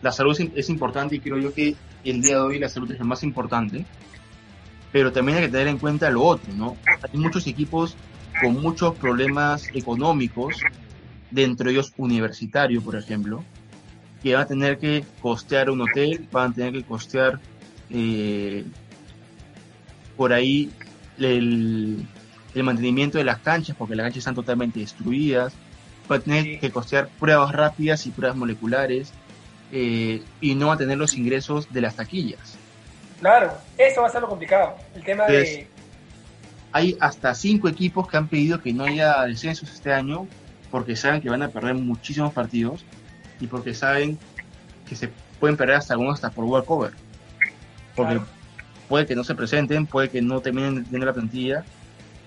[0.03, 1.75] la salud es importante y creo yo que
[2.05, 3.85] el día de hoy la salud es lo más importante,
[4.93, 6.77] pero también hay que tener en cuenta lo otro, ¿no?
[6.87, 7.97] Hay muchos equipos
[8.41, 10.57] con muchos problemas económicos,
[11.31, 13.43] dentro de ellos universitario, por ejemplo,
[14.23, 17.39] que van a tener que costear un hotel, van a tener que costear
[17.91, 18.65] eh,
[20.17, 20.73] por ahí
[21.19, 22.07] el,
[22.55, 25.53] mantenimiento de las canchas, porque las canchas están totalmente destruidas,
[26.09, 29.13] van a tener que costear pruebas rápidas y pruebas moleculares,
[29.73, 32.57] eh, y no va a tener los ingresos de las taquillas.
[33.21, 34.77] Claro, eso va a ser lo complicado.
[34.95, 35.69] El tema de.
[36.73, 40.27] Hay hasta cinco equipos que han pedido que no haya descensos este año
[40.77, 42.85] porque saben que van a perder muchísimos partidos
[43.41, 44.19] y porque saben
[44.87, 45.09] que se
[45.41, 46.93] pueden perder hasta algunos hasta por walkover.
[47.95, 48.21] Porque
[48.87, 51.65] puede que no se presenten, puede que no terminen teniendo la plantilla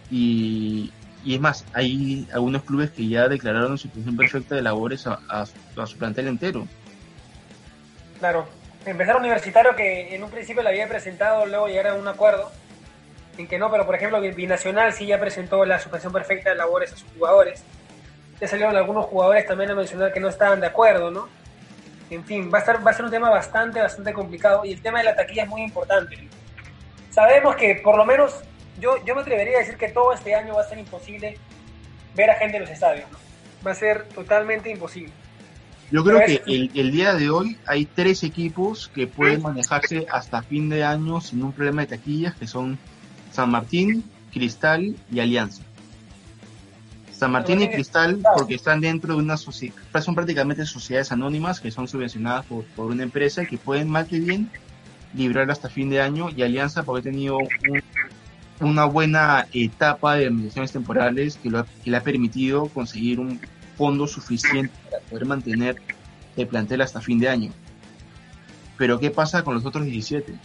[0.09, 0.91] y,
[1.23, 5.19] y es más, hay algunos clubes que ya declararon su situación perfecta de labores a,
[5.29, 5.45] a
[5.85, 6.67] su plantel entero.
[8.17, 8.47] Claro,
[8.83, 12.51] empezar universitario que en un principio le había presentado, luego llegar a un acuerdo,
[13.37, 16.93] en que no, pero por ejemplo Binacional sí ya presentó la suspensión perfecta de labores
[16.93, 17.63] a sus jugadores.
[18.39, 21.27] Ya salieron algunos jugadores también a mencionar que no estaban de acuerdo, ¿no?
[22.09, 24.81] En fin, va a, estar, va a ser un tema bastante, bastante complicado y el
[24.81, 26.27] tema de la taquilla es muy importante.
[27.11, 28.41] Sabemos que por lo menos
[28.79, 31.37] yo, yo me atrevería a decir que todo este año va a ser imposible
[32.15, 33.07] ver a gente en los estadios,
[33.65, 35.11] Va a ser totalmente imposible.
[35.91, 40.69] Yo creo que el, día de hoy hay tres equipos que pueden manejarse hasta fin
[40.69, 42.77] de año sin un problema de taquillas, que son
[43.31, 45.63] San Martín, Cristal y Alianza.
[47.19, 51.69] San Martín y Cristal porque están dentro de una sociedad, son prácticamente sociedades anónimas que
[51.69, 54.49] son subvencionadas por, una empresa que pueden mal que bien
[55.13, 57.37] librar hasta fin de año y Alianza porque ha tenido
[58.61, 63.41] una buena etapa de administraciones temporales que, lo, que le ha permitido conseguir un
[63.77, 65.75] fondo suficiente para poder mantener
[66.37, 67.51] el plantel hasta fin de año.
[68.77, 70.35] Pero ¿qué pasa con los otros 17?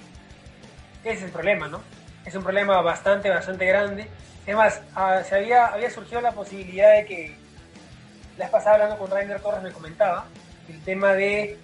[1.04, 1.80] Ese es el problema, ¿no?
[2.24, 4.08] Es un problema bastante, bastante grande.
[4.44, 7.36] Además, ah, se había, surgido la posibilidad de que,
[8.36, 10.26] la vez pasada hablando con Rainer Torres me comentaba,
[10.68, 11.58] el tema de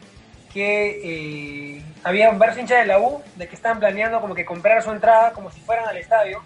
[0.52, 4.82] que eh, había varios hinchas de la U de que estaban planeando como que comprar
[4.82, 6.42] su entrada como si fueran al estadio,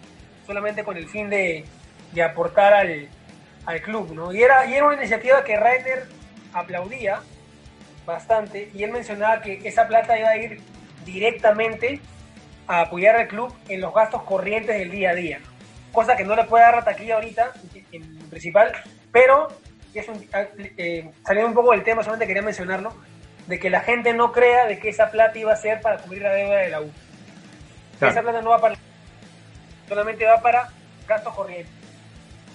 [0.46, 1.64] solamente con el fin de,
[2.12, 3.08] de aportar al,
[3.66, 4.32] al club, ¿no?
[4.32, 6.06] Y era, y era una iniciativa que Reiner
[6.52, 7.20] aplaudía
[8.04, 10.60] bastante y él mencionaba que esa plata iba a ir
[11.04, 12.00] directamente
[12.66, 15.40] a apoyar al club en los gastos corrientes del día a día,
[15.94, 17.52] cosa que no le puede dar la taquilla ahorita
[17.92, 18.72] en principal,
[19.10, 19.48] pero
[19.94, 20.26] es un,
[20.76, 22.92] eh, saliendo un poco del tema, solamente quería mencionarlo,
[23.46, 26.22] de que la gente no crea de que esa plata iba a ser para cubrir
[26.22, 26.90] la deuda de la U.
[28.00, 28.76] Esa plata no va para
[29.88, 30.68] solamente va para
[31.06, 31.72] gastos corrientes.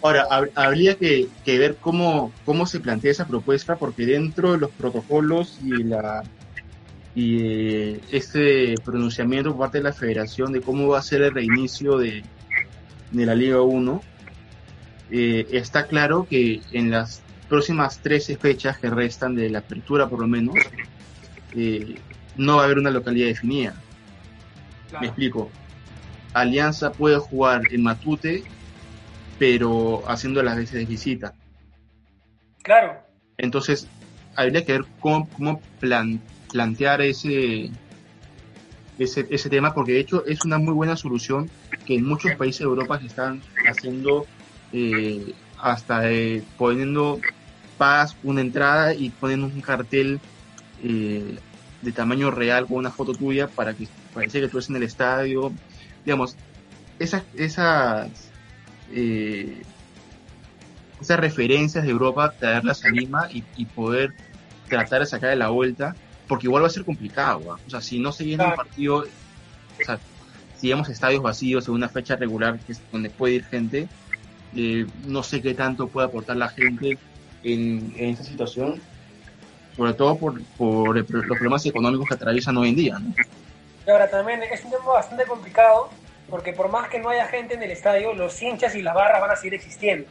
[0.01, 5.59] Ahora, habría que, ver cómo, cómo se plantea esa propuesta, porque dentro de los protocolos
[5.63, 6.23] y la
[7.15, 11.97] y este pronunciamiento por parte de la federación de cómo va a ser el reinicio
[11.97, 12.23] de,
[13.11, 14.01] la Liga 1,
[15.11, 20.19] eh, está claro que en las próximas 13 fechas que restan de la apertura por
[20.19, 20.55] lo menos,
[21.55, 21.95] eh,
[22.37, 23.73] no va a haber una localidad definida.
[24.99, 25.49] Me explico.
[26.33, 28.43] Alianza puede jugar en Matute
[29.39, 31.33] pero haciendo las veces de visita.
[32.61, 32.99] Claro.
[33.37, 33.87] Entonces,
[34.35, 37.71] habría que ver cómo, cómo plantear ese,
[38.99, 41.49] ese, ese tema, porque de hecho es una muy buena solución
[41.89, 44.27] que en muchos países de Europa se están haciendo
[44.71, 47.19] eh, hasta eh, poniendo
[47.79, 50.19] paz una entrada y poniendo un cartel
[50.83, 51.39] eh,
[51.81, 54.83] de tamaño real con una foto tuya para que parece que tú estás en el
[54.83, 55.51] estadio.
[56.05, 56.35] Digamos,
[56.99, 58.11] esas, esas
[58.93, 59.63] eh,
[61.01, 64.13] esas referencias de Europa, traerlas a Lima y, poder
[64.67, 65.95] tratar de sacar de la vuelta,
[66.27, 67.57] porque igual va a ser complicado.
[67.65, 69.99] O sea, si no se llena un partido, o sea,
[70.59, 73.87] si vemos estadios vacíos en una fecha regular que es donde puede ir gente,
[74.55, 76.97] eh, no sé qué tanto puede aportar la gente
[77.43, 78.81] en, en esta situación,
[79.75, 82.97] sobre todo por, por los problemas económicos que atraviesan hoy en día.
[83.87, 85.89] ahora también es un tema bastante complicado
[86.29, 89.21] porque por más que no haya gente en el estadio, los hinchas y las barras
[89.21, 90.07] van a seguir existiendo.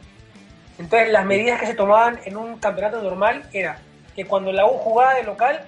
[0.77, 3.79] Entonces, las medidas que se tomaban en un campeonato normal era
[4.15, 5.61] que cuando la U jugaba de local,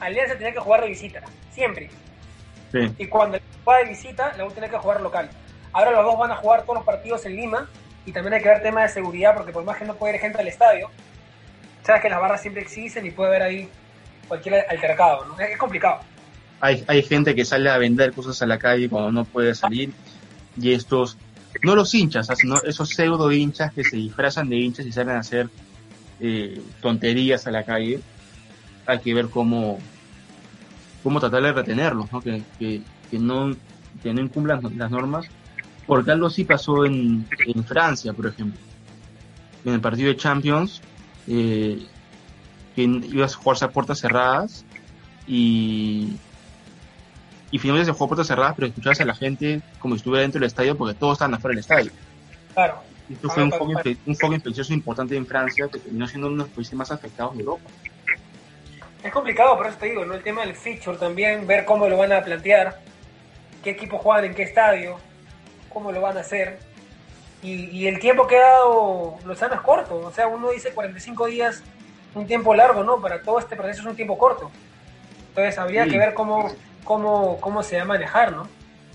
[0.00, 1.22] Alianza tenía que jugar de visita,
[1.52, 1.90] siempre.
[2.98, 5.28] Y cuando jugaba de visita, la U tenía que jugar local.
[5.72, 7.68] Ahora los dos van a jugar todos los partidos en Lima
[8.04, 10.20] y también hay que ver tema de seguridad porque por más que no puede ir
[10.20, 10.88] gente al estadio,
[11.82, 13.68] sabes que las barras siempre existen y puede haber ahí
[14.28, 15.40] cualquier altercado, ¿no?
[15.40, 15.98] Es complicado.
[16.60, 19.92] Hay, hay gente que sale a vender cosas a la calle cuando no puede salir
[20.60, 21.18] y estos,
[21.62, 25.18] no los hinchas, sino esos pseudo hinchas que se disfrazan de hinchas y salen a
[25.18, 25.48] hacer
[26.20, 27.98] eh, tonterías a la calle,
[28.86, 29.80] hay que ver cómo,
[31.02, 32.22] cómo tratar de retenerlos, ¿no?
[33.12, 33.54] No,
[34.02, 35.26] que no incumplan las normas,
[35.86, 38.60] porque algo sí pasó en, en Francia, por ejemplo.
[39.64, 40.80] En el partido de Champions,
[41.28, 41.84] eh,
[42.74, 44.64] que ibas a jugarse a puertas cerradas
[45.26, 46.16] y,
[47.50, 50.22] y finalmente se jugó a puertas cerradas, pero escuchabas a la gente como si estuviera
[50.22, 51.90] dentro del estadio porque todos estaban afuera del estadio.
[52.54, 52.82] Claro.
[53.08, 53.72] Esto fue un foco,
[54.06, 57.34] un foco infeccioso importante en Francia que terminó siendo uno de los países más afectados
[57.34, 57.70] de Europa.
[59.02, 60.14] Es complicado, por eso te digo, ¿no?
[60.14, 62.80] El tema del feature también, ver cómo lo van a plantear,
[63.66, 64.96] qué equipos juegan en qué estadio,
[65.68, 66.60] cómo lo van a hacer.
[67.42, 71.62] Y, el tiempo que ha dado Lozano es corto, o sea, uno dice 45 días,
[72.14, 73.00] un tiempo largo, ¿no?
[73.00, 74.50] Para todo este proceso es un tiempo corto.
[75.28, 76.48] Entonces habría que ver cómo,
[76.84, 78.48] cómo, cómo se va a manejar, ¿no?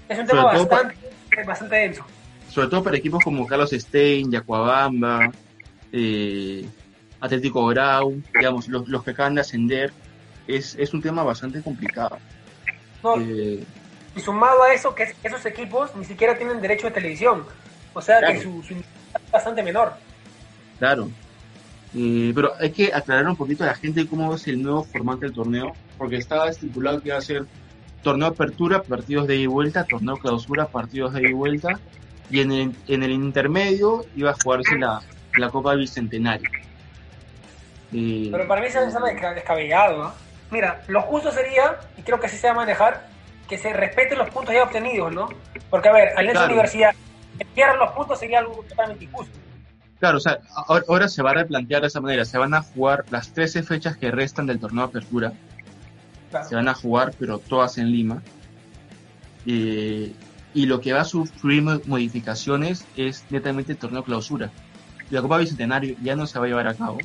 [0.08, 0.96] Es un tema bastante,
[1.46, 2.06] bastante denso
[2.50, 5.32] sobre todo para equipos como Carlos Stein, Yacuabamba,
[5.94, 6.66] eh,
[7.22, 9.94] Atlético Grau, digamos, los, los, que acaban de ascender,
[10.48, 12.18] es, es un tema bastante complicado.
[13.20, 13.64] Eh,
[14.16, 17.46] y sumado a eso, que esos equipos ni siquiera tienen derecho de televisión,
[17.94, 19.94] o sea que su, su es bastante menor.
[20.80, 21.10] Claro.
[21.94, 25.20] Eh, pero hay que aclarar un poquito a la gente cómo es el nuevo formato
[25.20, 27.46] del torneo, porque estaba estipulado que iba a ser
[28.02, 31.80] torneo apertura, partidos de ida y vuelta, torneo clausura, partidos de ida y vuelta,
[32.30, 35.02] y en el, en el intermedio iba a jugarse la,
[35.36, 36.50] la Copa Bicentenario.
[37.92, 40.14] Pero para mí se me descabellado, ¿no?
[40.50, 43.08] Mira, lo justo sería, y creo que así se va a manejar,
[43.52, 45.28] que se respeten los puntos ya obtenidos, ¿no?
[45.70, 46.46] Porque, a ver, al claro.
[46.46, 46.96] universidad,
[47.38, 49.38] que pierdan los puntos sería algo totalmente injusto.
[50.00, 50.40] Claro, o sea,
[50.88, 52.24] ahora se va a replantear de esa manera.
[52.24, 55.34] Se van a jugar las 13 fechas que restan del torneo de apertura.
[56.48, 58.24] Se van a jugar, pero todas en Lima.
[59.46, 60.14] Eh,
[60.54, 64.50] y lo que va a sufrir modificaciones es netamente el torneo clausura.
[65.10, 67.00] La Copa Bicentenario ya no se va a llevar a cabo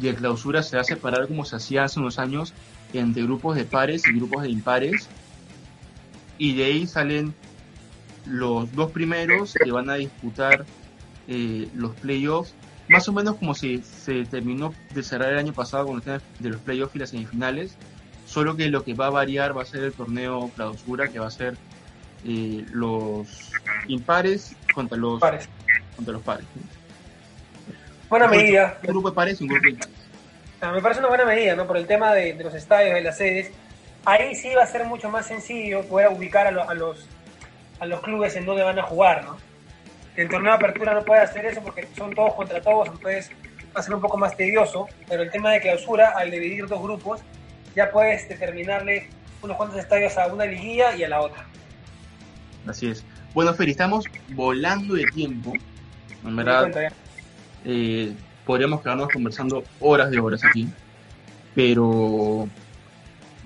[0.00, 2.54] y el clausura se va a separar como se hacía hace unos años
[2.92, 5.08] entre grupos de pares y grupos de impares
[6.42, 7.32] y de ahí salen
[8.26, 10.64] los dos primeros que van a disputar
[11.28, 12.52] eh, los playoffs
[12.88, 16.20] más o menos como si se terminó de cerrar el año pasado con el tema
[16.40, 17.76] de los playoffs y las semifinales
[18.26, 21.28] solo que lo que va a variar va a ser el torneo clausura que va
[21.28, 21.56] a ser
[22.24, 23.52] eh, los
[23.86, 25.48] impares contra los pares.
[25.94, 26.46] Contra los pares.
[28.10, 28.80] Buena medida.
[28.82, 29.94] Un grupo de pares y un grupo de impares.
[30.60, 31.68] Ah, me parece una buena medida, ¿no?
[31.68, 33.52] Por el tema de, los estadios, de las sedes.
[34.04, 37.08] Ahí sí va a ser mucho más sencillo poder ubicar a, a los
[37.82, 39.36] a los clubes en donde van a jugar, ¿no?
[40.14, 43.30] El torneo de apertura no puede hacer eso porque son todos contra todos, entonces
[43.74, 46.80] va a ser un poco más tedioso, pero el tema de clausura, al dividir dos
[46.80, 47.20] grupos,
[47.74, 49.08] ya puedes determinarle
[49.42, 51.44] unos cuantos estadios a una liguilla y a la otra.
[52.68, 53.04] Así es.
[53.34, 55.52] Bueno, Fer, estamos volando de tiempo.
[56.24, 56.70] En verdad,
[57.64, 58.14] eh,
[58.46, 60.68] podríamos quedarnos conversando horas de horas aquí.
[61.54, 62.48] Pero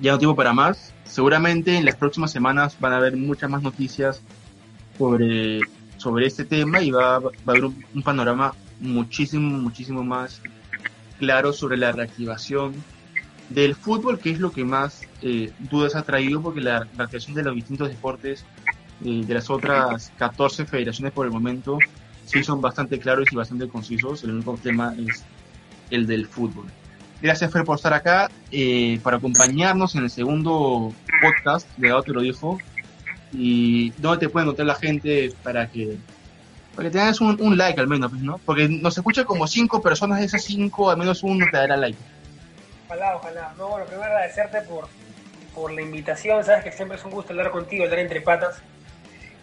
[0.01, 0.93] ya no tiempo para más.
[1.05, 4.21] Seguramente en las próximas semanas van a haber muchas más noticias
[4.99, 5.61] sobre,
[5.97, 10.41] sobre este tema y va, va a haber un, panorama muchísimo, muchísimo más
[11.19, 12.75] claro sobre la reactivación
[13.49, 17.43] del fútbol, que es lo que más eh, dudas ha traído, porque la reactivación de
[17.45, 18.45] los distintos deportes
[19.01, 21.79] de las otras 14 federaciones por el momento
[22.25, 24.25] sí son bastante claros y bastante concisos.
[24.25, 25.25] El único tema es
[25.91, 26.67] el del fútbol.
[27.21, 30.93] Gracias, Fer, por estar acá, eh, para acompañarnos en el segundo
[31.23, 32.59] podcast de Gato lo dijo.
[33.33, 35.97] Y dónde te puede notar la gente para que
[36.75, 38.39] para que tengas un, un, like al menos, pues, ¿no?
[38.45, 41.99] Porque nos escucha como cinco personas, de esas cinco, al menos uno te dará like.
[42.87, 43.55] Ojalá, ojalá.
[43.57, 44.87] No, bueno, primero agradecerte por,
[45.55, 48.63] por la invitación, sabes que siempre es un gusto hablar contigo, hablar entre patas.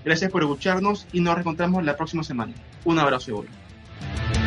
[0.05, 2.53] Gracias por escucharnos y nos reencontramos la próxima semana.
[2.83, 4.42] Un abrazo y